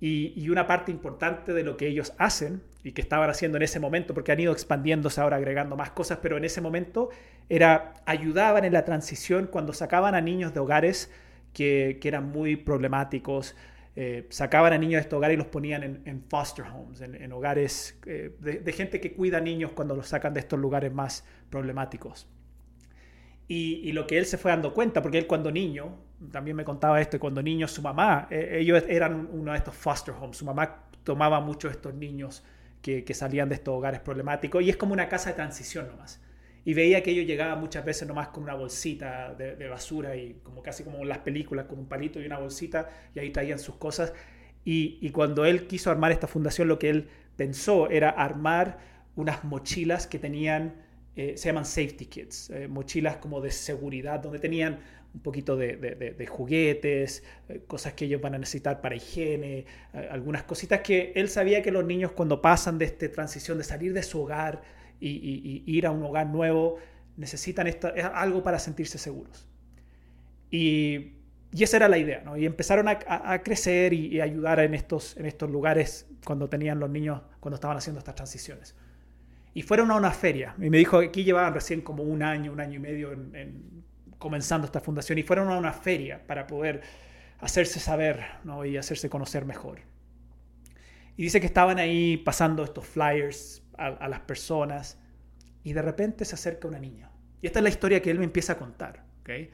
Y, 0.00 0.32
y, 0.34 0.50
una 0.50 0.66
parte 0.66 0.90
importante 0.90 1.52
de 1.52 1.62
lo 1.62 1.76
que 1.76 1.86
ellos 1.86 2.14
hacen 2.18 2.62
y 2.82 2.90
que 2.90 3.00
estaban 3.00 3.30
haciendo 3.30 3.58
en 3.58 3.62
ese 3.62 3.78
momento, 3.78 4.12
porque 4.12 4.32
han 4.32 4.40
ido 4.40 4.52
expandiéndose 4.52 5.20
ahora, 5.20 5.36
agregando 5.36 5.76
más 5.76 5.92
cosas, 5.92 6.18
pero 6.20 6.36
en 6.36 6.44
ese 6.44 6.60
momento 6.60 7.10
era 7.48 7.94
ayudaban 8.06 8.64
en 8.64 8.72
la 8.72 8.84
transición 8.84 9.46
cuando 9.46 9.72
sacaban 9.72 10.16
a 10.16 10.20
niños 10.20 10.52
de 10.52 10.58
hogares 10.58 11.12
que, 11.52 12.00
eran 12.02 12.30
muy 12.30 12.56
problemáticos. 12.56 13.54
Eh, 13.96 14.26
sacaban 14.30 14.72
a 14.72 14.78
niños 14.78 14.98
de 14.98 15.00
estos 15.00 15.16
hogares 15.16 15.34
y 15.34 15.38
los 15.38 15.48
ponían 15.48 16.00
en, 16.04 16.22
foster 16.28 16.64
homes, 16.64 17.00
en, 17.00 17.32
hogares 17.32 17.98
eh, 18.06 18.36
de, 18.38 18.72
gente 18.72 19.00
que 19.00 19.12
cuida 19.12 19.40
niños 19.40 19.72
cuando 19.72 19.96
los 19.96 20.06
sacan 20.06 20.32
de 20.32 20.40
estos 20.40 20.58
lugares 20.60 20.92
más 20.92 21.26
problemáticos. 21.50 22.28
Y, 23.48 23.90
lo 23.90 24.06
que 24.06 24.16
él 24.18 24.26
se 24.26 24.38
fue 24.38 24.52
dando 24.52 24.72
cuenta, 24.72 25.02
porque 25.02 25.18
él 25.18 25.26
cuando 25.26 25.50
niño, 25.50 25.96
también 26.30 26.56
me 26.56 26.64
contaba 26.64 27.00
esto, 27.00 27.18
cuando 27.18 27.42
niño 27.42 27.66
su 27.66 27.82
mamá, 27.82 28.28
eh, 28.30 28.58
ellos 28.60 28.84
eran 28.88 29.28
uno 29.32 29.50
de 29.50 29.58
estos 29.58 29.74
foster 29.74 30.14
homes, 30.14 30.36
su 30.36 30.44
mamá 30.44 30.84
tomaba 31.02 31.40
muchos 31.40 31.72
de 31.72 31.76
estos 31.76 31.94
niños 31.94 32.44
que, 32.80 33.04
que 33.04 33.12
salían 33.12 33.48
de 33.48 33.56
estos 33.56 33.74
hogares 33.74 33.98
problemáticos 34.00 34.62
y 34.62 34.70
es 34.70 34.76
como 34.76 34.92
una 34.92 35.08
casa 35.08 35.30
de 35.30 35.34
transición 35.34 35.88
nomás 35.88 36.20
y 36.64 36.74
veía 36.74 37.02
que 37.02 37.10
ellos 37.10 37.26
llegaban 37.26 37.58
muchas 37.58 37.84
veces 37.84 38.06
nomás 38.06 38.28
con 38.28 38.42
una 38.42 38.54
bolsita 38.54 39.34
de, 39.34 39.68
basura 39.68 40.16
y 40.16 40.40
como 40.42 40.62
casi 40.62 40.84
como 40.84 41.04
las 41.04 41.18
películas, 41.18 41.66
con 41.66 41.78
un 41.78 41.86
palito 41.86 42.20
y 42.20 42.26
una 42.26 42.38
bolsita 42.38 42.88
y 43.14 43.18
ahí 43.18 43.30
traían 43.30 43.58
sus 43.58 43.76
cosas. 43.76 44.12
Y, 44.64 45.10
cuando 45.10 45.46
él 45.46 45.66
quiso 45.66 45.90
armar 45.90 46.12
esta 46.12 46.26
fundación, 46.26 46.68
lo 46.68 46.78
que 46.78 46.90
él 46.90 47.08
pensó 47.36 47.88
era 47.88 48.10
armar 48.10 48.78
unas 49.16 49.42
mochilas 49.42 50.06
que 50.06 50.18
tenían, 50.18 50.74
eh, 51.16 51.34
se 51.36 51.48
llaman 51.48 51.64
safety 51.64 52.06
kits, 52.06 52.50
eh, 52.50 52.68
mochilas 52.68 53.16
como 53.16 53.40
de 53.40 53.50
seguridad, 53.50 54.20
donde 54.20 54.38
tenían 54.38 54.80
un 55.14 55.20
poquito 55.22 55.56
de, 55.56 56.26
juguetes, 56.28 57.24
eh, 57.48 57.62
cosas 57.66 57.94
que 57.94 58.04
ellos 58.04 58.20
van 58.20 58.34
a 58.34 58.38
necesitar 58.38 58.82
para 58.82 58.94
higiene, 58.94 59.64
algunas 60.10 60.44
cositas 60.44 60.82
que 60.82 61.12
él 61.16 61.28
sabía 61.30 61.62
que 61.62 61.72
los 61.72 61.84
niños 61.84 62.12
cuando 62.12 62.42
pasan 62.42 62.78
de 62.78 62.84
esta 62.84 63.10
transición 63.10 63.56
de 63.58 63.64
salir 63.64 63.94
de 63.94 64.02
su 64.02 64.20
hogar, 64.20 64.62
y, 65.00 65.62
ir 65.66 65.86
a 65.86 65.90
un 65.90 66.02
hogar 66.02 66.26
nuevo, 66.26 66.78
necesitan 67.16 67.68
algo 68.14 68.42
para 68.42 68.58
sentirse 68.58 68.98
seguros. 68.98 69.48
Y, 70.50 71.12
esa 71.58 71.78
era 71.78 71.88
la 71.88 71.98
idea. 71.98 72.22
Y 72.36 72.46
empezaron 72.46 72.86
a, 72.88 73.42
crecer 73.42 73.92
y, 73.92 74.20
ayudar 74.20 74.60
en 74.60 74.74
estos, 74.74 75.16
en 75.16 75.26
estos 75.26 75.50
lugares 75.50 76.06
cuando 76.24 76.48
tenían 76.48 76.78
los 76.78 76.90
niños, 76.90 77.22
cuando 77.40 77.56
estaban 77.56 77.76
haciendo 77.76 77.98
estas 77.98 78.14
transiciones. 78.14 78.74
Y 79.52 79.62
fueron 79.62 79.90
a 79.90 79.96
una 79.96 80.12
feria, 80.12 80.54
y 80.58 80.70
me 80.70 80.78
dijo 80.78 81.00
que 81.00 81.06
aquí 81.06 81.24
llevaban 81.24 81.52
recién 81.52 81.80
como 81.80 82.04
un 82.04 82.22
año, 82.22 82.52
un 82.52 82.60
año 82.60 82.76
y 82.76 82.78
medio 82.78 83.12
en, 83.12 83.84
comenzando 84.18 84.64
esta 84.66 84.80
fundación, 84.80 85.18
y 85.18 85.24
fueron 85.24 85.50
a 85.50 85.58
una 85.58 85.72
feria 85.72 86.24
para 86.24 86.46
poder 86.46 86.82
hacerse 87.40 87.80
saber 87.80 88.20
¿no? 88.44 88.64
y 88.64 88.76
hacerse 88.76 89.10
conocer 89.10 89.44
mejor. 89.44 89.80
Y 91.16 91.24
dice 91.24 91.40
que 91.40 91.46
estaban 91.46 91.78
ahí 91.78 92.16
pasando 92.16 92.62
estos 92.62 92.86
flyers 92.86 93.62
a, 93.80 94.08
las 94.08 94.20
personas 94.20 94.98
y 95.64 95.72
de 95.72 95.82
repente 95.82 96.24
se 96.24 96.34
acerca 96.34 96.68
una 96.68 96.78
niña. 96.78 97.10
Y 97.42 97.46
esta 97.46 97.58
es 97.58 97.62
la 97.62 97.68
historia 97.70 98.02
que 98.02 98.10
él 98.10 98.18
me 98.18 98.24
empieza 98.24 98.54
a 98.54 98.58
contar. 98.58 99.04
¿okay? 99.22 99.50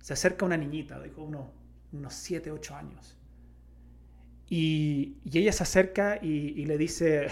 Se 0.00 0.12
acerca 0.12 0.44
una 0.44 0.56
niñita, 0.56 1.00
dijo 1.00 1.22
uno, 1.22 1.50
unos 1.92 2.14
7, 2.14 2.50
8 2.50 2.76
años. 2.76 3.16
Y, 4.48 5.16
y, 5.24 5.38
ella 5.38 5.52
se 5.52 5.62
acerca 5.62 6.18
y, 6.20 6.64
le 6.66 6.76
dice, 6.76 7.28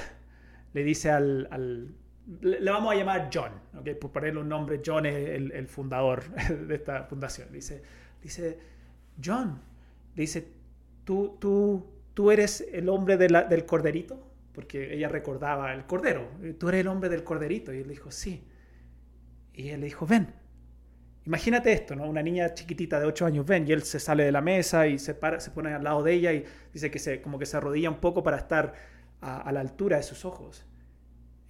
le 0.72 0.84
dice 0.84 1.10
al, 1.10 1.94
le, 2.40 2.70
vamos 2.70 2.94
a 2.94 2.96
llamar 2.96 3.28
John, 3.32 3.52
¿okay? 3.78 3.94
por 3.94 4.12
ponerle 4.12 4.40
un 4.40 4.48
nombre, 4.48 4.80
John 4.84 5.04
es 5.06 5.14
el, 5.14 5.66
fundador 5.66 6.24
de 6.66 6.74
esta 6.74 7.04
fundación. 7.04 7.52
Dice, 7.52 7.82
dice 8.22 8.58
John, 9.22 9.60
dice, 10.14 10.48
¿tú, 11.04 11.36
tú, 11.40 11.86
tú 12.14 12.30
eres 12.30 12.66
el 12.72 12.88
hombre 12.88 13.16
del 13.16 13.66
corderito? 13.66 14.27
Porque 14.52 14.94
ella 14.94 15.08
recordaba 15.08 15.72
el 15.72 15.86
cordero. 15.86 16.30
Tú 16.58 16.68
eres 16.68 16.80
el 16.80 16.88
hombre 16.88 17.08
del 17.08 17.24
corderito. 17.24 17.72
Y 17.72 17.78
él 17.78 17.88
dijo, 17.88 18.10
sí. 18.10 18.46
Y 19.52 19.68
él 19.70 19.80
le 19.80 19.86
dijo, 19.86 20.06
ven. 20.06 20.34
Imagínate 21.28 21.72
esto, 21.72 21.94
¿no? 21.94 22.08
Una 22.08 22.22
niña 22.22 22.54
chiquitita 22.54 22.98
de 22.98 23.04
8 23.04 23.26
años, 23.26 23.44
ven, 23.44 23.68
y 23.68 23.72
él 23.72 23.82
se 23.82 24.00
sale 24.00 24.24
de 24.24 24.32
la 24.32 24.40
mesa 24.40 24.86
y 24.86 24.98
se, 24.98 25.14
para, 25.14 25.40
se 25.40 25.50
pone 25.50 25.74
al 25.74 25.84
lado 25.84 26.02
de 26.02 26.14
ella 26.14 26.32
y 26.32 26.44
dice 26.72 26.90
que 26.90 26.98
se, 26.98 27.20
como 27.20 27.38
que 27.38 27.44
se 27.44 27.58
arrodilla 27.58 27.90
un 27.90 28.00
poco 28.00 28.22
para 28.22 28.38
estar 28.38 28.72
a, 29.20 29.52
la 29.52 29.60
altura 29.60 29.98
de 29.98 30.02
sus 30.02 30.24
ojos. 30.24 30.64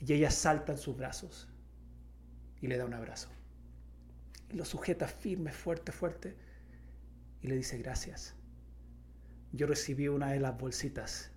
Y 0.01 0.13
ella 0.13 0.33
salta 0.33 0.73
en 0.73 0.79
sus 0.79 0.97
brazos 0.97 1.49
y 2.61 2.67
le 2.67 2.77
da 2.77 2.87
un 2.87 2.95
abrazo. 2.95 3.29
Y 4.51 4.57
lo 4.57 4.65
sujeta 4.65 5.07
firme, 5.07 5.53
fuerte, 5.53 5.93
fuerte. 5.93 6.37
Y 7.41 7.47
le 7.47 7.55
dice, 7.55 7.79
gracias. 7.79 8.35
Yo 9.53 9.69
recibí 9.69 10.09
una 10.09 10.33
de 10.33 10.41
las 10.41 10.59
bolsitas 10.59 11.31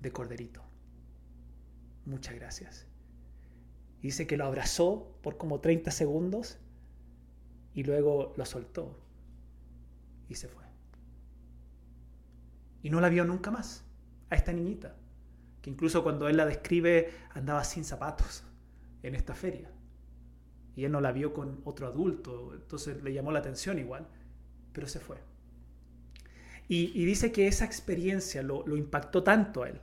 de 0.00 0.12
corderito. 0.12 0.62
Muchas 2.06 2.34
gracias. 2.34 2.86
Dice 4.02 4.26
que 4.26 4.36
lo 4.36 4.46
abrazó 4.46 5.16
por 5.22 5.36
como 5.36 5.60
30 5.60 5.90
segundos 5.90 6.58
y 7.74 7.84
luego 7.84 8.32
lo 8.36 8.46
soltó 8.46 8.98
y 10.28 10.34
se 10.34 10.48
fue. 10.48 10.64
Y 12.82 12.90
no 12.90 13.00
la 13.00 13.10
vio 13.10 13.24
nunca 13.24 13.50
más 13.50 13.84
a 14.30 14.36
esta 14.36 14.52
niñita, 14.52 14.96
que 15.60 15.68
incluso 15.68 16.02
cuando 16.02 16.28
él 16.28 16.38
la 16.38 16.46
describe 16.46 17.12
andaba 17.34 17.62
sin 17.64 17.84
zapatos 17.84 18.44
en 19.02 19.14
esta 19.14 19.34
feria. 19.34 19.70
Y 20.76 20.84
él 20.84 20.92
no 20.92 21.00
la 21.00 21.12
vio 21.12 21.34
con 21.34 21.60
otro 21.64 21.86
adulto, 21.86 22.54
entonces 22.54 23.02
le 23.02 23.12
llamó 23.12 23.32
la 23.32 23.40
atención 23.40 23.78
igual, 23.78 24.08
pero 24.72 24.86
se 24.86 25.00
fue. 25.00 25.18
Y, 26.68 27.04
dice 27.04 27.32
que 27.32 27.48
esa 27.48 27.64
experiencia 27.64 28.44
lo 28.44 28.76
impactó 28.76 29.24
tanto 29.24 29.64
a 29.64 29.68
él, 29.68 29.80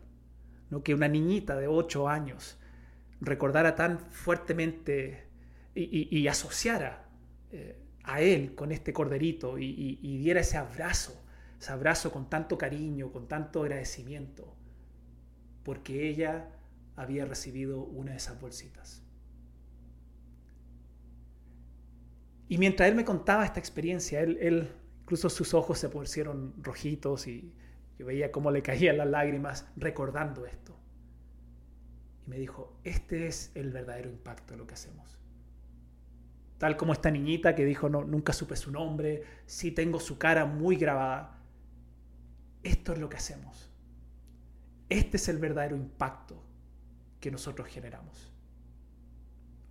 que 0.84 0.94
una 0.94 1.08
niñita 1.08 1.56
de 1.56 1.68
8 1.68 2.10
años 2.10 2.58
recordara 3.22 3.76
tan 3.76 4.00
fuertemente 4.12 5.28
y, 5.74 6.28
asociara 6.28 7.08
eh, 7.52 7.80
a 8.04 8.22
él 8.22 8.56
con 8.56 8.72
este 8.72 8.94
corderito 8.94 9.58
y, 9.60 10.00
y 10.02 10.18
diera 10.18 10.42
ese 10.42 10.58
abrazo, 10.58 11.24
ese 11.60 11.72
abrazo 11.72 12.12
con 12.12 12.30
tanto 12.30 12.58
cariño, 12.58 13.12
con 13.12 13.28
tanto 13.28 13.62
agradecimiento, 13.62 14.56
porque 15.64 16.10
ella 16.10 16.50
había 16.96 17.26
recibido 17.26 17.82
una 17.84 18.12
de 18.12 18.18
esas 18.18 18.40
bolsitas. 18.42 19.04
Y 22.50 22.58
mientras 22.58 22.90
él 22.90 22.96
me 22.96 23.06
contaba 23.06 23.46
esta 23.46 23.60
experiencia, 23.60 24.22
él, 24.22 24.38
él 24.42 24.72
incluso 25.02 25.30
sus 25.30 25.54
ojos 25.54 25.80
se 25.80 25.90
pusieron 25.90 26.54
rojitos 26.62 27.28
y 27.28 27.54
yo 27.98 28.06
veía 28.06 28.32
cómo 28.32 28.52
le 28.52 28.62
caían 28.62 28.98
las 28.98 29.08
lágrimas 29.08 29.68
recordando 29.76 30.46
esto. 30.46 30.78
Y 32.26 32.30
me 32.30 32.38
dijo, 32.38 32.80
este 32.84 33.28
es 33.28 33.52
el 33.56 33.72
verdadero 33.72 34.10
impacto 34.10 34.54
de 34.54 34.58
lo 34.58 34.68
que 34.68 34.76
hacemos. 34.76 35.18
Tal 36.58 36.76
como 36.76 36.94
esta 36.94 37.12
niñita 37.12 37.56
que 37.56 37.66
dijo, 37.66 37.90
no, 37.90 38.04
nunca 38.04 38.34
supe 38.34 38.56
su 38.56 38.72
nombre, 38.72 39.24
sí 39.46 39.72
tengo 39.72 40.00
su 40.00 40.18
cara 40.18 40.46
muy 40.46 40.76
grabada. 40.76 41.40
Esto 42.64 42.94
es 42.94 43.00
lo 43.00 43.10
que 43.10 43.18
hacemos. 43.18 43.72
Este 44.90 45.18
es 45.18 45.28
el 45.30 45.38
verdadero 45.38 45.76
impacto 45.76 46.42
que 47.20 47.32
nosotros 47.32 47.68
generamos. 47.68 48.32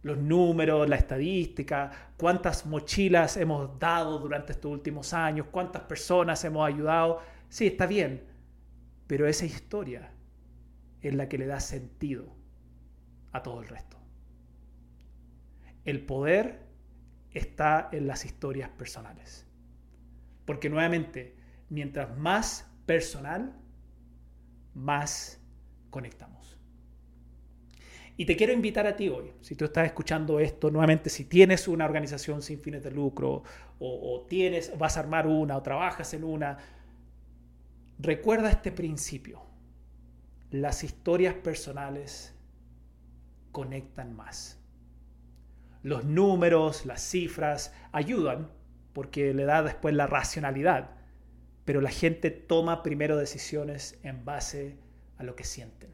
Los 0.02 0.18
números, 0.18 0.88
la 0.88 0.96
estadística, 0.96 2.12
cuántas 2.16 2.64
mochilas 2.66 3.36
hemos 3.36 3.76
dado 3.78 4.18
durante 4.18 4.52
estos 4.52 4.70
últimos 4.70 5.12
años, 5.12 5.46
cuántas 5.50 5.82
personas 5.82 6.44
hemos 6.44 6.66
ayudado 6.66 7.20
Sí, 7.48 7.66
está 7.66 7.86
bien, 7.86 8.24
pero 9.06 9.26
esa 9.26 9.46
historia 9.46 10.12
es 11.00 11.14
la 11.14 11.28
que 11.28 11.38
le 11.38 11.46
da 11.46 11.60
sentido 11.60 12.34
a 13.32 13.42
todo 13.42 13.60
el 13.60 13.68
resto. 13.68 13.96
El 15.84 16.04
poder 16.04 16.66
está 17.32 17.88
en 17.92 18.06
las 18.06 18.24
historias 18.24 18.70
personales. 18.70 19.46
Porque 20.44 20.70
nuevamente, 20.70 21.36
mientras 21.68 22.16
más 22.16 22.70
personal, 22.86 23.54
más 24.74 25.40
conectamos. 25.90 26.58
Y 28.18 28.24
te 28.24 28.36
quiero 28.36 28.52
invitar 28.52 28.86
a 28.86 28.96
ti 28.96 29.10
hoy, 29.10 29.32
si 29.42 29.56
tú 29.56 29.66
estás 29.66 29.86
escuchando 29.86 30.40
esto, 30.40 30.70
nuevamente, 30.70 31.10
si 31.10 31.26
tienes 31.26 31.68
una 31.68 31.84
organización 31.84 32.40
sin 32.40 32.60
fines 32.60 32.82
de 32.82 32.90
lucro, 32.90 33.42
o, 33.78 34.24
tienes, 34.26 34.76
vas 34.78 34.96
a 34.96 35.00
armar 35.00 35.26
una, 35.26 35.56
o 35.56 35.62
trabajas 35.62 36.14
en 36.14 36.24
una, 36.24 36.56
recuerda 37.98 38.50
este 38.50 38.72
principio. 38.72 39.42
Las 40.50 40.84
historias 40.84 41.34
personales 41.34 42.34
conectan 43.52 44.14
más. 44.14 44.60
Los 45.82 46.04
números, 46.04 46.86
las 46.86 47.00
cifras 47.02 47.72
ayudan 47.92 48.50
porque 48.92 49.34
le 49.34 49.44
da 49.44 49.62
después 49.62 49.94
la 49.94 50.06
racionalidad, 50.06 50.90
pero 51.64 51.80
la 51.80 51.90
gente 51.90 52.30
toma 52.30 52.82
primero 52.82 53.16
decisiones 53.16 53.98
en 54.02 54.24
base 54.24 54.78
a 55.18 55.24
lo 55.24 55.36
que 55.36 55.44
sienten. 55.44 55.90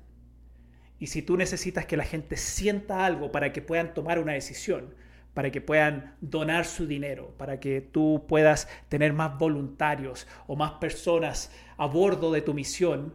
Y 0.98 1.08
si 1.08 1.22
tú 1.22 1.36
necesitas 1.36 1.86
que 1.86 1.96
la 1.96 2.04
gente 2.04 2.36
sienta 2.36 3.04
algo 3.04 3.32
para 3.32 3.52
que 3.52 3.60
puedan 3.60 3.92
tomar 3.92 4.18
una 4.18 4.34
decisión, 4.34 4.94
para 5.34 5.50
que 5.50 5.60
puedan 5.60 6.14
donar 6.20 6.64
su 6.64 6.86
dinero, 6.86 7.34
para 7.38 7.58
que 7.58 7.80
tú 7.80 8.24
puedas 8.28 8.68
tener 8.88 9.12
más 9.12 9.38
voluntarios 9.38 10.28
o 10.46 10.56
más 10.56 10.72
personas 10.72 11.50
a 11.82 11.86
bordo 11.86 12.30
de 12.30 12.42
tu 12.42 12.54
misión, 12.54 13.12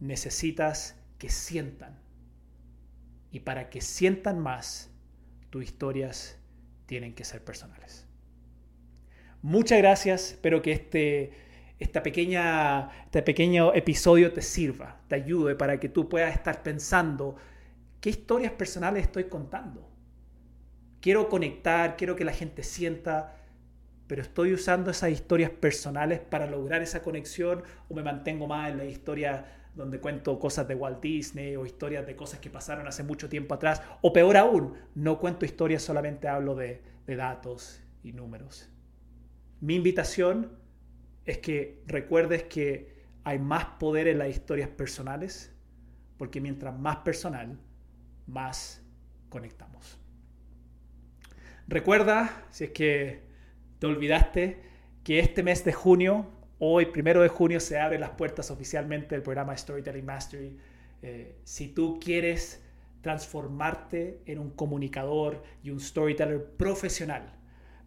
necesitas 0.00 1.00
que 1.18 1.28
sientan. 1.28 2.00
Y 3.30 3.40
para 3.40 3.70
que 3.70 3.80
sientan 3.80 4.40
más, 4.40 4.90
tus 5.50 5.62
historias 5.62 6.36
tienen 6.86 7.14
que 7.14 7.24
ser 7.24 7.44
personales. 7.44 8.08
Muchas 9.40 9.78
gracias, 9.78 10.32
espero 10.32 10.62
que 10.62 10.72
este 10.72 11.32
esta 11.78 12.02
pequeña, 12.02 12.90
este 13.04 13.22
pequeño 13.22 13.72
episodio 13.72 14.32
te 14.32 14.42
sirva, 14.42 15.00
te 15.06 15.14
ayude 15.14 15.54
para 15.54 15.78
que 15.78 15.88
tú 15.88 16.08
puedas 16.08 16.34
estar 16.34 16.64
pensando 16.64 17.36
qué 18.00 18.10
historias 18.10 18.50
personales 18.50 19.04
estoy 19.04 19.24
contando. 19.28 19.88
Quiero 21.00 21.28
conectar, 21.28 21.96
quiero 21.96 22.16
que 22.16 22.24
la 22.24 22.32
gente 22.32 22.64
sienta, 22.64 23.36
pero 24.06 24.22
estoy 24.22 24.52
usando 24.52 24.90
esas 24.90 25.10
historias 25.10 25.50
personales 25.50 26.20
para 26.20 26.46
lograr 26.46 26.82
esa 26.82 27.02
conexión 27.02 27.62
o 27.88 27.94
me 27.94 28.02
mantengo 28.02 28.46
más 28.46 28.70
en 28.70 28.78
la 28.78 28.84
historia 28.84 29.46
donde 29.74 29.98
cuento 29.98 30.38
cosas 30.38 30.68
de 30.68 30.74
Walt 30.74 31.00
Disney 31.00 31.56
o 31.56 31.66
historias 31.66 32.06
de 32.06 32.14
cosas 32.14 32.38
que 32.38 32.50
pasaron 32.50 32.86
hace 32.86 33.02
mucho 33.02 33.28
tiempo 33.28 33.54
atrás, 33.54 33.82
o 34.02 34.12
peor 34.12 34.36
aún, 34.36 34.74
no 34.94 35.18
cuento 35.18 35.44
historias, 35.44 35.82
solamente 35.82 36.28
hablo 36.28 36.54
de, 36.54 36.82
de 37.06 37.16
datos 37.16 37.82
y 38.02 38.12
números. 38.12 38.68
Mi 39.60 39.74
invitación 39.74 40.52
es 41.24 41.38
que 41.38 41.82
recuerdes 41.86 42.44
que 42.44 43.04
hay 43.24 43.38
más 43.38 43.64
poder 43.80 44.06
en 44.06 44.18
las 44.18 44.28
historias 44.28 44.68
personales, 44.68 45.52
porque 46.18 46.40
mientras 46.40 46.78
más 46.78 46.98
personal, 46.98 47.58
más 48.26 48.82
conectamos. 49.28 49.98
Recuerda, 51.66 52.44
si 52.50 52.64
es 52.64 52.70
que 52.70 53.33
te 53.78 53.86
olvidaste, 53.86 54.58
que 55.02 55.18
este 55.18 55.42
mes 55.42 55.64
de 55.64 55.72
junio, 55.72 56.26
hoy, 56.58 56.86
primero 56.86 57.22
de 57.22 57.28
junio, 57.28 57.60
se 57.60 57.78
abren 57.78 58.00
las 58.00 58.10
puertas 58.10 58.50
oficialmente 58.50 59.14
del 59.14 59.22
programa 59.22 59.56
Storytelling 59.56 60.06
Mastery. 60.06 60.56
Eh, 61.02 61.36
si 61.44 61.68
tú 61.68 61.98
quieres 62.00 62.62
transformarte 63.02 64.20
en 64.24 64.38
un 64.38 64.50
comunicador 64.50 65.42
y 65.62 65.70
un 65.70 65.80
storyteller 65.80 66.42
profesional, 66.56 67.34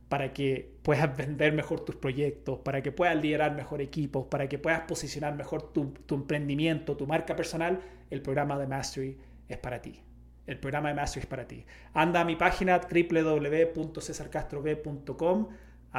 para 0.10 0.34
que 0.34 0.76
puedas 0.84 1.16
vender 1.18 1.54
mejor 1.54 1.82
tus 1.82 1.96
proyectos, 1.96 2.60
para 2.60 2.82
que 2.82 2.92
puedas 2.92 3.16
liderar 3.22 3.56
mejor 3.56 3.82
equipos, 3.82 4.26
para 4.28 4.48
que 4.48 4.58
puedas 4.58 4.82
posicionar 4.82 5.36
mejor 5.36 5.74
tu, 5.74 5.94
emprendimiento, 6.10 6.96
tu 6.96 7.06
marca 7.08 7.36
personal, 7.36 7.82
el 8.10 8.22
programa 8.22 8.58
de 8.58 8.68
Mastery 8.68 9.18
es 9.50 9.58
para 9.58 9.82
ti. 9.82 10.00
El 10.46 10.60
programa 10.60 10.88
de 10.90 10.96
Mastery 10.96 11.24
es 11.24 11.28
para 11.28 11.48
ti. 11.48 11.66
Anda 11.94 12.22
a 12.22 12.26
mi 12.26 12.38
página 12.38 12.80
www.cesarcastrov.com 12.80 15.48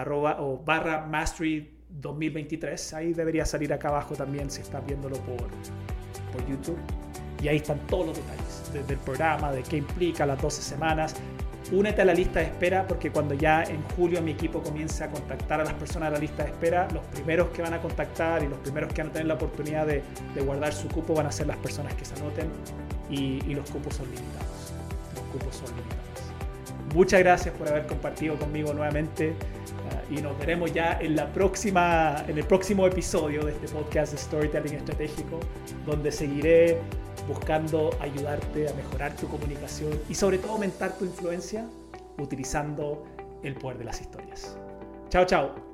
o 0.06 0.62
barra 0.64 1.06
Mastery 1.06 1.70
2023. 1.88 2.94
Ahí 2.94 3.12
debería 3.12 3.44
salir 3.44 3.72
acá 3.72 3.88
abajo 3.88 4.14
también 4.14 4.50
si 4.50 4.60
estás 4.60 4.84
viéndolo 4.86 5.16
por, 5.18 5.48
por 6.32 6.46
YouTube. 6.48 6.78
Y 7.42 7.48
ahí 7.48 7.56
están 7.56 7.78
todos 7.86 8.06
los 8.06 8.16
detalles, 8.16 8.70
desde 8.72 8.94
el 8.94 9.00
programa, 9.00 9.52
de 9.52 9.62
qué 9.62 9.76
implica 9.76 10.26
las 10.26 10.42
12 10.42 10.60
semanas, 10.60 11.14
únete 11.72 12.02
a 12.02 12.04
la 12.04 12.14
lista 12.14 12.40
de 12.40 12.46
espera 12.46 12.86
porque 12.86 13.10
cuando 13.10 13.34
ya 13.34 13.62
en 13.62 13.82
julio 13.96 14.22
mi 14.22 14.32
equipo 14.32 14.62
comience 14.62 15.04
a 15.04 15.08
contactar 15.08 15.60
a 15.60 15.64
las 15.64 15.74
personas 15.74 16.10
de 16.10 16.14
la 16.14 16.20
lista 16.20 16.44
de 16.44 16.50
espera, 16.50 16.88
los 16.92 17.04
primeros 17.06 17.48
que 17.50 17.62
van 17.62 17.74
a 17.74 17.80
contactar 17.80 18.42
y 18.42 18.48
los 18.48 18.58
primeros 18.58 18.92
que 18.92 19.02
van 19.02 19.10
a 19.10 19.12
tener 19.12 19.28
la 19.28 19.34
oportunidad 19.34 19.86
de, 19.86 20.02
guardar 20.44 20.72
su 20.72 20.88
cupo 20.88 21.14
van 21.14 21.26
a 21.26 21.32
ser 21.32 21.46
las 21.46 21.56
personas 21.58 21.94
que 21.94 22.04
se 22.04 22.14
anoten 22.14 22.48
y, 23.10 23.40
los 23.54 23.68
cupos 23.70 23.94
son 23.94 24.06
limitados. 24.06 24.72
Los 25.14 25.24
cupos 25.32 25.56
son 25.56 25.68
limitados. 25.76 26.27
Muchas 26.94 27.20
gracias 27.20 27.54
por 27.54 27.68
haber 27.68 27.86
compartido 27.86 28.38
conmigo 28.38 28.72
nuevamente 28.72 29.30
uh, 29.30 30.12
y 30.12 30.22
nos 30.22 30.38
veremos 30.38 30.72
ya 30.72 30.98
en, 31.00 31.16
la 31.16 31.32
próxima, 31.32 32.24
en 32.26 32.38
el 32.38 32.44
próximo 32.44 32.86
episodio 32.86 33.44
de 33.44 33.52
este 33.52 33.68
podcast 33.68 34.16
Storytelling 34.16 34.74
Estratégico, 34.74 35.40
donde 35.86 36.10
seguiré 36.10 36.78
buscando 37.26 37.90
ayudarte 38.00 38.68
a 38.68 38.72
mejorar 38.74 39.14
tu 39.16 39.28
comunicación 39.28 39.92
y 40.08 40.14
sobre 40.14 40.38
todo 40.38 40.52
aumentar 40.52 40.96
tu 40.96 41.04
influencia 41.04 41.66
utilizando 42.18 43.04
el 43.42 43.54
poder 43.54 43.78
de 43.78 43.84
las 43.84 44.00
historias. 44.00 44.56
Chao, 45.10 45.24
chao. 45.24 45.67